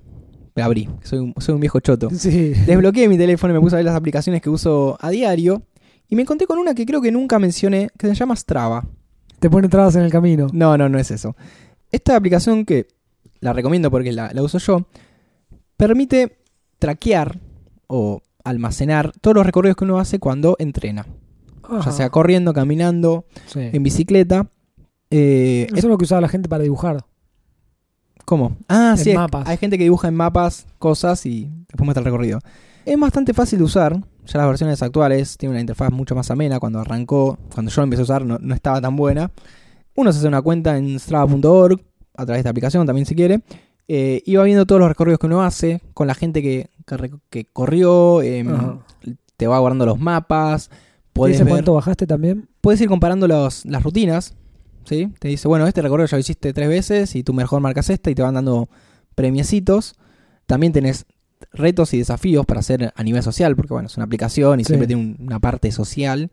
Abrí, 0.56 0.88
soy 1.02 1.20
un, 1.20 1.34
soy 1.38 1.54
un 1.54 1.60
viejo 1.60 1.80
choto. 1.80 2.08
Sí. 2.14 2.52
Desbloqueé 2.66 3.08
mi 3.08 3.16
teléfono 3.16 3.52
y 3.52 3.54
me 3.54 3.60
puse 3.60 3.76
a 3.76 3.78
ver 3.78 3.84
las 3.84 3.94
aplicaciones 3.94 4.42
que 4.42 4.50
uso 4.50 4.98
a 5.00 5.10
diario. 5.10 5.62
Y 6.08 6.16
me 6.16 6.22
encontré 6.22 6.46
con 6.46 6.58
una 6.58 6.74
que 6.74 6.84
creo 6.84 7.00
que 7.00 7.12
nunca 7.12 7.38
mencioné, 7.38 7.88
que 7.96 8.08
se 8.08 8.14
llama 8.14 8.34
Strava. 8.34 8.84
Te 9.38 9.48
pone 9.48 9.68
trabas 9.68 9.94
en 9.94 10.02
el 10.02 10.10
camino. 10.10 10.48
No, 10.52 10.76
no, 10.76 10.88
no 10.88 10.98
es 10.98 11.10
eso. 11.10 11.36
Esta 11.90 12.16
aplicación 12.16 12.64
que 12.64 12.86
la 13.40 13.52
recomiendo 13.52 13.90
porque 13.90 14.12
la, 14.12 14.32
la 14.32 14.42
uso 14.42 14.58
yo, 14.58 14.86
permite 15.76 16.38
traquear 16.78 17.38
o 17.86 18.22
almacenar 18.44 19.12
todos 19.20 19.34
los 19.34 19.46
recorridos 19.46 19.76
que 19.76 19.84
uno 19.84 19.98
hace 19.98 20.18
cuando 20.18 20.56
entrena. 20.58 21.06
Ya 21.70 21.76
Ajá. 21.78 21.92
sea 21.92 22.10
corriendo, 22.10 22.52
caminando, 22.52 23.24
Sí. 23.46 23.60
en 23.72 23.82
bicicleta. 23.82 24.48
Eh, 25.10 25.66
Eso 25.68 25.76
es 25.78 25.84
lo 25.84 25.98
que 25.98 26.04
usaba 26.04 26.20
la 26.20 26.28
gente 26.28 26.48
para 26.48 26.62
dibujar. 26.62 27.04
¿Cómo? 28.24 28.56
Ah, 28.68 28.94
En 28.96 29.02
sí. 29.04 29.10
hay- 29.10 29.16
mapas. 29.16 29.46
Hay 29.48 29.56
gente 29.56 29.76
que 29.78 29.84
dibuja 29.84 30.08
en 30.08 30.14
mapas 30.14 30.66
cosas 30.78 31.24
y 31.26 31.48
después 31.68 31.84
muestra 31.84 32.00
el 32.00 32.04
recorrido. 32.04 32.38
Es 32.84 32.98
bastante 32.98 33.34
fácil 33.34 33.58
de 33.58 33.64
usar. 33.64 33.96
Ya 34.26 34.38
las 34.38 34.46
versiones 34.46 34.82
actuales 34.82 35.36
tienen 35.36 35.54
una 35.54 35.60
interfaz 35.60 35.90
mucho 35.90 36.14
más 36.14 36.30
amena. 36.30 36.60
Cuando 36.60 36.78
arrancó, 36.78 37.38
cuando 37.52 37.70
yo 37.70 37.80
lo 37.80 37.84
empecé 37.84 38.02
a 38.02 38.04
usar, 38.04 38.24
no, 38.24 38.38
no 38.40 38.54
estaba 38.54 38.80
tan 38.80 38.96
buena. 38.96 39.30
Uno 39.96 40.12
se 40.12 40.18
hace 40.18 40.28
una 40.28 40.42
cuenta 40.42 40.76
en 40.78 40.98
strava.org 40.98 41.80
a 42.16 42.24
través 42.26 42.36
de 42.38 42.40
esta 42.40 42.50
aplicación 42.50 42.86
también 42.86 43.06
si 43.06 43.14
quiere. 43.14 43.40
eh, 43.88 44.22
y 44.24 44.36
va 44.36 44.44
viendo 44.44 44.66
todos 44.66 44.78
los 44.80 44.88
recorridos 44.88 45.18
que 45.18 45.26
uno 45.26 45.42
hace 45.42 45.80
con 45.94 46.06
la 46.06 46.14
gente 46.14 46.42
que, 46.42 46.70
que, 46.86 47.10
que 47.28 47.44
corrió. 47.46 48.22
em, 48.22 48.78
te 49.36 49.46
va 49.46 49.58
guardando 49.58 49.86
los 49.86 49.98
mapas. 49.98 50.68
¿Te 50.68 50.76
Puedes 51.12 51.34
dice 51.36 51.44
ver 51.44 51.52
cuánto 51.54 51.74
bajaste 51.74 52.06
también? 52.06 52.48
puedes 52.60 52.80
ir 52.80 52.88
comparando 52.88 53.26
los- 53.26 53.64
las 53.66 53.82
rutinas. 53.82 54.34
¿sí? 54.84 55.08
Te 55.18 55.28
dice, 55.28 55.48
bueno, 55.48 55.66
este 55.66 55.82
recorrido 55.82 56.06
ya 56.06 56.16
lo 56.16 56.20
hiciste 56.20 56.52
tres 56.52 56.68
veces 56.68 57.14
y 57.16 57.22
tú 57.22 57.32
mejor 57.34 57.60
marcas 57.60 57.90
esta 57.90 58.10
y 58.10 58.14
te 58.14 58.22
van 58.22 58.34
dando 58.34 58.68
premiecitos. 59.14 59.94
También 60.46 60.72
tenés 60.72 61.06
retos 61.52 61.92
y 61.94 61.98
desafíos 61.98 62.46
para 62.46 62.60
hacer 62.60 62.92
a 62.94 63.02
nivel 63.02 63.22
social, 63.22 63.56
porque 63.56 63.72
bueno, 63.72 63.86
es 63.86 63.96
una 63.96 64.04
aplicación 64.04 64.60
y 64.60 64.64
Sí. 64.64 64.68
siempre 64.68 64.86
tiene 64.86 65.02
un- 65.02 65.16
una 65.20 65.38
parte 65.40 65.70
social. 65.72 66.30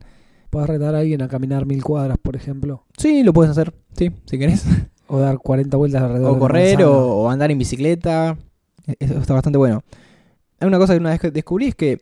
Puedes 0.50 0.70
retar 0.70 0.96
a 0.96 1.00
alguien 1.00 1.22
a 1.22 1.28
caminar 1.28 1.66
mil 1.66 1.84
cuadras, 1.84 2.18
por 2.18 2.36
ejemplo. 2.36 2.86
Sí, 2.98 3.24
lo 3.24 3.34
puedes 3.34 3.52
hacer, 3.52 3.74
sí, 3.98 4.12
si 4.26 4.38
querés. 4.40 4.66
O 5.08 5.20
dar 5.20 5.38
40 5.38 5.78
vueltas 5.78 6.02
alrededor 6.04 6.32
de 6.32 6.36
o 6.36 6.40
correr 6.40 6.84
o, 6.84 7.06
o 7.24 7.30
andar 7.30 7.50
en 7.52 7.58
bicicleta. 7.58 8.38
E- 8.86 8.96
Eso 9.00 9.18
está 9.20 9.34
bastante 9.34 9.58
bueno. 9.58 9.84
Hay 10.60 10.68
una 10.68 10.78
cosa 10.80 10.94
que 10.94 11.00
una 11.00 11.12
vez 11.12 11.20
que 11.20 11.32
descubrí 11.32 11.68
es 11.68 11.76
que 11.76 12.02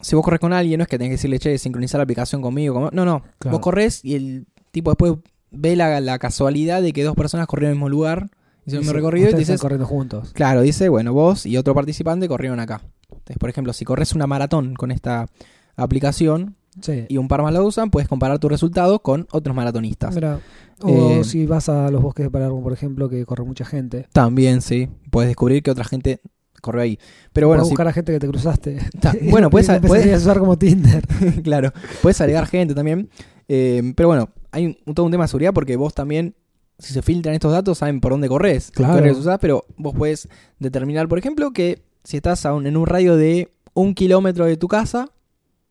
si 0.00 0.14
vos 0.16 0.24
corres 0.24 0.40
con 0.40 0.52
alguien, 0.52 0.78
no 0.78 0.82
es 0.82 0.88
que 0.88 0.98
tenés 0.98 1.10
que 1.10 1.14
decirle, 1.14 1.38
che, 1.38 1.56
sincronizar 1.58 1.98
la 1.98 2.02
aplicación 2.02 2.42
conmigo. 2.42 2.90
No, 2.92 3.04
no. 3.04 3.22
Claro. 3.38 3.56
Vos 3.56 3.60
corres 3.62 4.04
y 4.04 4.14
el 4.14 4.46
tipo 4.72 4.90
después 4.90 5.14
ve 5.50 5.76
la, 5.76 6.00
la 6.00 6.18
casualidad 6.18 6.82
de 6.82 6.92
que 6.92 7.02
dos 7.04 7.14
personas 7.14 7.46
corrieron 7.46 7.70
en 7.70 7.72
el 7.72 7.78
mismo 7.78 7.88
lugar, 7.88 8.28
hicieron 8.66 8.74
el 8.74 8.80
mismo 8.80 8.92
recorrido 8.92 9.30
y 9.30 9.34
dices, 9.34 9.60
corriendo 9.60 9.86
juntos. 9.86 10.32
claro, 10.34 10.60
dice, 10.62 10.88
bueno, 10.88 11.12
vos 11.14 11.46
y 11.46 11.56
otro 11.56 11.74
participante 11.74 12.28
corrieron 12.28 12.60
acá. 12.60 12.82
Entonces, 13.08 13.38
por 13.38 13.48
ejemplo, 13.48 13.72
si 13.72 13.84
corres 13.86 14.12
una 14.14 14.26
maratón 14.26 14.74
con 14.74 14.90
esta 14.90 15.28
aplicación 15.76 16.56
Sí. 16.80 17.06
y 17.08 17.16
un 17.18 17.28
par 17.28 17.42
más 17.42 17.52
la 17.52 17.62
usan, 17.62 17.90
puedes 17.90 18.08
comparar 18.08 18.38
tu 18.38 18.48
resultado 18.48 18.98
con 19.00 19.26
otros 19.30 19.54
maratonistas. 19.54 20.14
Mira, 20.14 20.40
o 20.82 21.10
Eh, 21.20 21.24
si 21.24 21.46
vas 21.46 21.68
a 21.68 21.90
los 21.90 22.02
bosques 22.02 22.24
de 22.26 22.30
Palermo, 22.30 22.62
por 22.62 22.72
ejemplo, 22.72 23.08
que 23.08 23.24
corre 23.24 23.44
mucha 23.44 23.64
gente. 23.64 24.06
También, 24.12 24.60
sí, 24.60 24.88
puedes 25.10 25.28
descubrir 25.28 25.62
que 25.62 25.70
otra 25.70 25.84
gente 25.84 26.20
corrió 26.60 26.82
ahí. 26.82 26.98
Pero 27.32 27.46
bueno, 27.48 27.60
Puedes 27.60 27.68
si 27.68 27.72
buscar 27.72 27.88
a 27.88 27.92
gente 27.92 28.12
que 28.12 28.18
te 28.20 28.26
cruzaste. 28.28 28.78
Ta- 29.00 29.14
bueno, 29.30 29.50
puedes- 29.50 29.68
a 29.68 30.16
usar 30.16 30.38
como 30.38 30.56
Tinder. 30.58 31.06
claro, 31.42 31.72
puedes 32.02 32.20
agregar 32.20 32.46
gente 32.46 32.74
también. 32.74 33.08
Eh, 33.48 33.92
pero 33.94 34.08
bueno, 34.08 34.30
hay 34.50 34.66
un, 34.86 34.94
todo 34.94 35.04
un 35.06 35.12
tema 35.12 35.24
de 35.24 35.28
seguridad 35.28 35.52
porque 35.52 35.76
vos 35.76 35.92
también, 35.94 36.34
si 36.78 36.92
se 36.92 37.02
filtran 37.02 37.34
estos 37.34 37.52
datos, 37.52 37.78
saben 37.78 38.00
por 38.00 38.12
dónde 38.12 38.28
corres, 38.28 38.70
Claro. 38.70 38.94
horarios 38.94 39.18
usás, 39.18 39.38
pero 39.40 39.64
vos 39.76 39.94
puedes 39.94 40.28
determinar, 40.58 41.06
por 41.08 41.18
ejemplo, 41.18 41.52
que 41.52 41.82
si 42.02 42.16
estás 42.16 42.44
un- 42.46 42.66
en 42.66 42.76
un 42.76 42.86
radio 42.86 43.16
de 43.16 43.52
un 43.74 43.94
kilómetro 43.94 44.46
de 44.46 44.56
tu 44.56 44.66
casa 44.68 45.10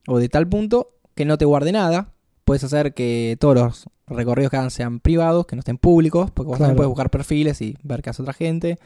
o 0.07 0.19
de 0.19 0.29
tal 0.29 0.47
punto, 0.47 0.91
que 1.15 1.25
no 1.25 1.37
te 1.37 1.45
guarde 1.45 1.71
nada. 1.71 2.09
Puedes 2.45 2.63
hacer 2.63 2.93
que 2.93 3.37
todos 3.39 3.55
los 3.55 3.85
recorridos 4.07 4.51
que 4.51 4.57
hagan 4.57 4.71
sean 4.71 4.99
privados, 4.99 5.45
que 5.45 5.55
no 5.55 5.61
estén 5.61 5.77
públicos, 5.77 6.29
porque 6.31 6.47
vos 6.47 6.57
Claro. 6.57 6.69
también 6.69 6.77
puedes 6.77 6.89
buscar 6.89 7.09
perfiles 7.09 7.61
y 7.61 7.77
ver 7.83 8.01
qué 8.01 8.09
hace 8.09 8.21
otra 8.21 8.33
gente. 8.33 8.77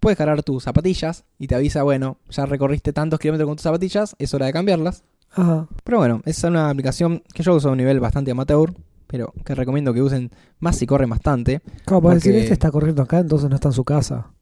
Puedes 0.00 0.18
cargar 0.18 0.42
tus 0.42 0.64
zapatillas 0.64 1.24
y 1.38 1.46
te 1.46 1.54
avisa, 1.54 1.82
bueno, 1.82 2.18
ya 2.30 2.44
recorriste 2.46 2.92
tantos 2.92 3.18
kilómetros 3.20 3.46
con 3.48 3.56
tus 3.56 3.62
zapatillas, 3.62 4.14
es 4.18 4.34
hora 4.34 4.46
de 4.46 4.52
cambiarlas. 4.52 5.04
Ajá. 5.32 5.68
Pero 5.84 5.98
bueno, 5.98 6.20
es 6.24 6.42
una 6.44 6.68
aplicación 6.70 7.22
que 7.32 7.42
yo 7.42 7.54
uso 7.54 7.68
a 7.68 7.72
un 7.72 7.78
nivel 7.78 8.00
bastante 8.00 8.30
amateur, 8.30 8.74
pero 9.06 9.32
que 9.44 9.54
recomiendo 9.54 9.94
que 9.94 10.02
usen 10.02 10.30
más 10.58 10.76
si 10.76 10.86
corren 10.86 11.08
bastante. 11.10 11.60
Claro, 11.84 12.02
Porque- 12.02 12.16
decir, 12.16 12.34
este 12.34 12.52
está 12.54 12.70
corriendo 12.70 13.02
acá, 13.02 13.20
entonces 13.20 13.48
no 13.48 13.54
está 13.54 13.68
en 13.68 13.72
su 13.74 13.84
casa. 13.84 14.32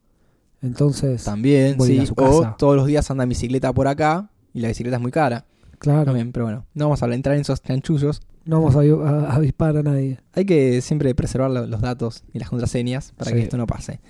Entonces, 0.62 1.22
También, 1.24 1.78
sí. 1.80 1.98
a 1.98 2.06
su 2.06 2.12
O 2.14 2.16
casa. 2.16 2.56
todos 2.58 2.76
los 2.76 2.86
días 2.86 3.10
anda 3.10 3.24
en 3.24 3.28
bicicleta 3.28 3.72
por 3.72 3.86
acá 3.86 4.30
y 4.54 4.60
la 4.60 4.68
bicicleta 4.68 4.96
es 4.96 5.02
muy 5.02 5.12
cara. 5.12 5.44
Claro, 5.84 6.04
También, 6.04 6.32
pero 6.32 6.44
bueno, 6.46 6.66
no 6.74 6.86
vamos 6.86 7.02
a 7.02 7.06
entrar 7.14 7.34
en 7.36 7.42
esos 7.42 7.62
chanchullos. 7.62 8.20
no 8.44 8.60
vamos 8.60 8.76
a, 8.76 8.80
a- 8.80 9.30
a 9.32 9.36
avispar 9.36 9.76
a 9.76 9.82
nadie. 9.82 10.18
Hay 10.34 10.44
que 10.44 10.80
siempre 10.82 11.14
preservar 11.14 11.50
lo- 11.50 11.66
los 11.66 11.80
datos 11.80 12.24
y 12.32 12.38
las 12.38 12.50
contraseñas 12.50 13.12
para 13.16 13.30
Sí. 13.30 13.36
que 13.36 13.42
esto 13.44 13.56
no 13.56 13.66
pase. 13.66 14.00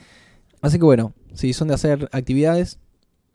Así 0.61 0.79
que 0.79 0.85
bueno, 0.85 1.13
si 1.35 1.53
son 1.53 1.69
de 1.69 1.75
hacer 1.75 2.09
actividades 2.13 2.79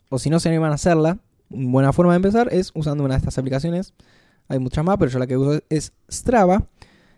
o 0.10 0.20
si 0.20 0.30
no 0.30 0.40
se 0.40 0.50
animan 0.50 0.72
a 0.72 0.76
hacerla, 0.76 1.20
una 1.50 1.72
buena 1.72 1.94
forma 1.94 2.14
de 2.14 2.18
empezar 2.18 2.50
es 2.52 2.72
usando 2.76 3.04
una 3.04 3.14
de 3.14 3.20
estas 3.20 3.38
aplicaciones. 3.38 3.94
Hay 4.48 4.60
muchas 4.60 4.84
más, 4.84 4.98
pero 4.98 5.10
yo 5.12 5.20
la 5.20 5.28
que 5.28 5.38
uso 5.38 5.62
es 5.70 5.94
Strava. 6.12 6.68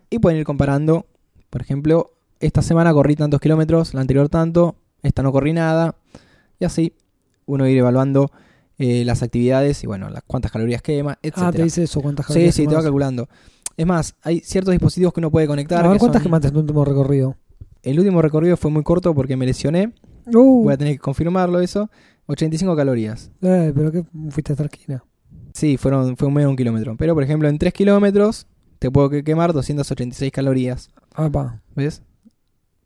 Y 0.10 0.20
pueden 0.20 0.38
ir 0.40 0.46
comparando, 0.46 1.06
por 1.50 1.62
ejemplo, 1.62 2.12
esta 2.42 2.62
semana 2.62 2.92
corrí 2.94 3.16
tantos 3.16 3.40
kilómetros, 3.40 3.94
la 3.94 4.02
anterior 4.02 4.28
tanto, 4.30 4.76
esta 5.04 5.24
no 5.24 5.32
corrí 5.32 5.54
nada. 5.54 5.96
Y 6.60 6.66
así 6.66 6.94
uno 7.46 7.68
ir 7.68 7.78
evaluando 7.78 8.32
eh, 8.82 9.06
las 9.06 9.22
actividades 9.24 9.84
y 9.84 9.88
bueno, 9.88 10.10
las 10.10 10.24
cuántas 10.26 10.52
calorías 10.52 10.82
quema, 10.82 11.18
etc. 11.22 11.38
Ah, 11.38 11.52
te 11.52 11.64
dice 11.64 11.84
eso, 11.84 12.02
cuántas 12.02 12.26
Sí, 12.26 12.34
calorías 12.34 12.56
sí, 12.56 12.68
te 12.68 12.76
va 12.76 12.82
calculando. 12.84 13.30
Es 13.78 13.86
más, 13.86 14.16
hay 14.22 14.40
ciertos 14.42 14.72
dispositivos 14.74 15.14
que 15.14 15.20
uno 15.22 15.32
puede 15.32 15.48
conectar. 15.48 15.80
A 15.86 15.88
ver, 15.88 15.94
que 15.94 16.00
¿cuántas 16.00 16.22
son- 16.22 16.28
quemaste 16.30 16.48
en 16.48 16.54
tu 16.54 16.60
último 16.60 16.84
recorrido? 16.86 17.36
El 17.84 17.98
último 18.00 18.22
recorrido 18.22 18.58
fue 18.58 18.70
muy 18.72 18.84
corto 18.84 19.14
porque 19.16 19.38
me 19.38 19.46
lesioné. 19.46 19.94
Uh, 20.28 20.64
Voy 20.64 20.74
a 20.74 20.78
tener 20.78 20.94
que 20.94 21.00
confirmarlo 21.00 21.60
eso. 21.62 21.90
85 22.28 22.76
calorías. 22.76 23.32
eh, 23.42 23.72
pero 23.76 23.92
que 23.92 24.04
fuiste 24.30 24.54
hasta 24.54 24.64
la 24.64 24.70
esquina. 24.72 25.04
Sí, 25.54 25.78
fueron, 25.78 26.16
fue 26.16 26.28
un 26.28 26.34
medio 26.34 26.48
de 26.48 26.52
un 26.52 26.58
kilómetro. 26.58 26.96
Pero, 26.98 27.14
por 27.14 27.24
ejemplo, 27.24 27.50
en 27.50 27.58
3 27.58 27.74
kilómetros 27.74 28.48
te 28.80 28.90
puedo 28.92 29.10
que- 29.10 29.24
quemar 29.24 29.52
286 29.54 30.32
calorías. 30.32 30.90
Ah, 31.16 31.30
pa. 31.30 31.62
¿Ves? 31.76 32.04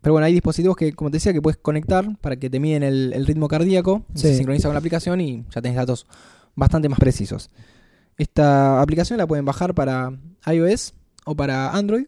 Pero 0.06 0.14
bueno, 0.14 0.28
hay 0.28 0.34
dispositivos 0.34 0.78
que, 0.78 0.94
como 0.94 1.10
te 1.10 1.16
decía, 1.16 1.34
que 1.34 1.42
puedes 1.42 1.58
conectar 1.58 2.16
para 2.22 2.36
que 2.36 2.48
te 2.48 2.60
miden 2.60 2.84
el, 2.84 3.12
el 3.12 3.26
ritmo 3.26 3.48
cardíaco. 3.48 4.04
Se 4.14 4.36
sincroniza 4.36 4.68
con 4.68 4.76
la 4.76 4.78
aplicación 4.78 5.20
y 5.20 5.44
ya 5.50 5.64
tenés 5.64 5.78
datos 5.78 6.06
bastante 6.54 6.90
más 6.90 7.00
precisos. 7.00 7.50
Esta 8.16 8.84
aplicación 8.84 9.18
la 9.18 9.26
pueden 9.26 9.46
bajar 9.46 9.74
para 9.74 10.16
iOS 10.46 10.94
o 11.26 11.36
para 11.36 11.72
Android. 11.72 12.06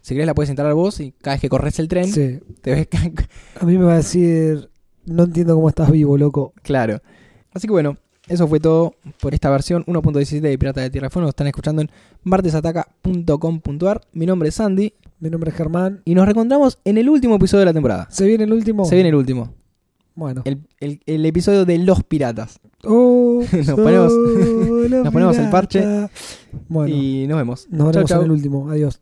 Si 0.00 0.14
querés 0.14 0.28
la 0.28 0.34
puedes 0.36 0.48
instalar 0.48 0.74
vos 0.74 1.00
y 1.00 1.10
cada 1.10 1.34
vez 1.34 1.40
que 1.40 1.48
corres 1.48 1.76
el 1.80 1.88
tren 1.88 2.06
Sí. 2.06 2.38
te 2.62 2.70
ves 2.70 2.88
A 3.60 3.66
mí 3.66 3.78
me 3.78 3.84
va 3.84 3.94
a 3.94 3.96
decir, 3.96 4.70
no 5.04 5.24
entiendo 5.24 5.56
cómo 5.56 5.68
estás 5.68 5.90
vivo, 5.90 6.16
loco. 6.16 6.52
claro. 6.62 7.00
Así 7.52 7.66
que 7.66 7.72
bueno, 7.72 7.96
eso 8.28 8.46
fue 8.46 8.60
todo 8.60 8.94
por 9.20 9.34
esta 9.34 9.50
versión 9.50 9.84
1.17 9.86 10.40
de 10.40 10.56
Pirata 10.56 10.82
de 10.82 10.90
Tierra 10.90 11.10
Fuego. 11.10 11.24
Nos 11.24 11.30
están 11.30 11.48
escuchando 11.48 11.82
en 11.82 11.90
martesataca.com.ar. 12.22 14.02
Mi 14.12 14.24
nombre 14.24 14.50
es 14.50 14.54
Sandy 14.54 14.94
Mi 15.24 15.30
nombre 15.30 15.50
es 15.50 15.56
Germán. 15.56 16.02
y 16.04 16.14
nos 16.14 16.26
reencontramos 16.26 16.78
en 16.84 16.98
el 16.98 17.08
último 17.08 17.36
episodio 17.36 17.60
de 17.60 17.64
la 17.64 17.72
temporada. 17.72 18.06
¿Se 18.10 18.26
viene 18.26 18.44
el 18.44 18.52
último? 18.52 18.84
Se 18.84 18.94
viene 18.94 19.08
el 19.08 19.14
último. 19.14 19.54
Bueno. 20.14 20.42
El, 20.44 20.60
el- 20.80 21.00
el 21.06 21.24
episodio 21.24 21.64
de 21.64 21.78
los 21.78 22.04
piratas. 22.04 22.60
Oh, 22.86 23.42
Nos 23.52 23.66
ponemos- 23.78 24.12
nos 24.90 25.10
ponemos 25.10 25.38
el 25.38 25.48
parche. 25.48 25.82
Bueno, 26.68 26.94
Y 26.94 27.26
nos 27.26 27.38
vemos. 27.38 27.66
nos 27.70 27.94
Chau, 27.94 28.04
chau. 28.04 28.18
en 28.20 28.24
el 28.26 28.30
último. 28.32 28.68
Adiós. 28.68 29.00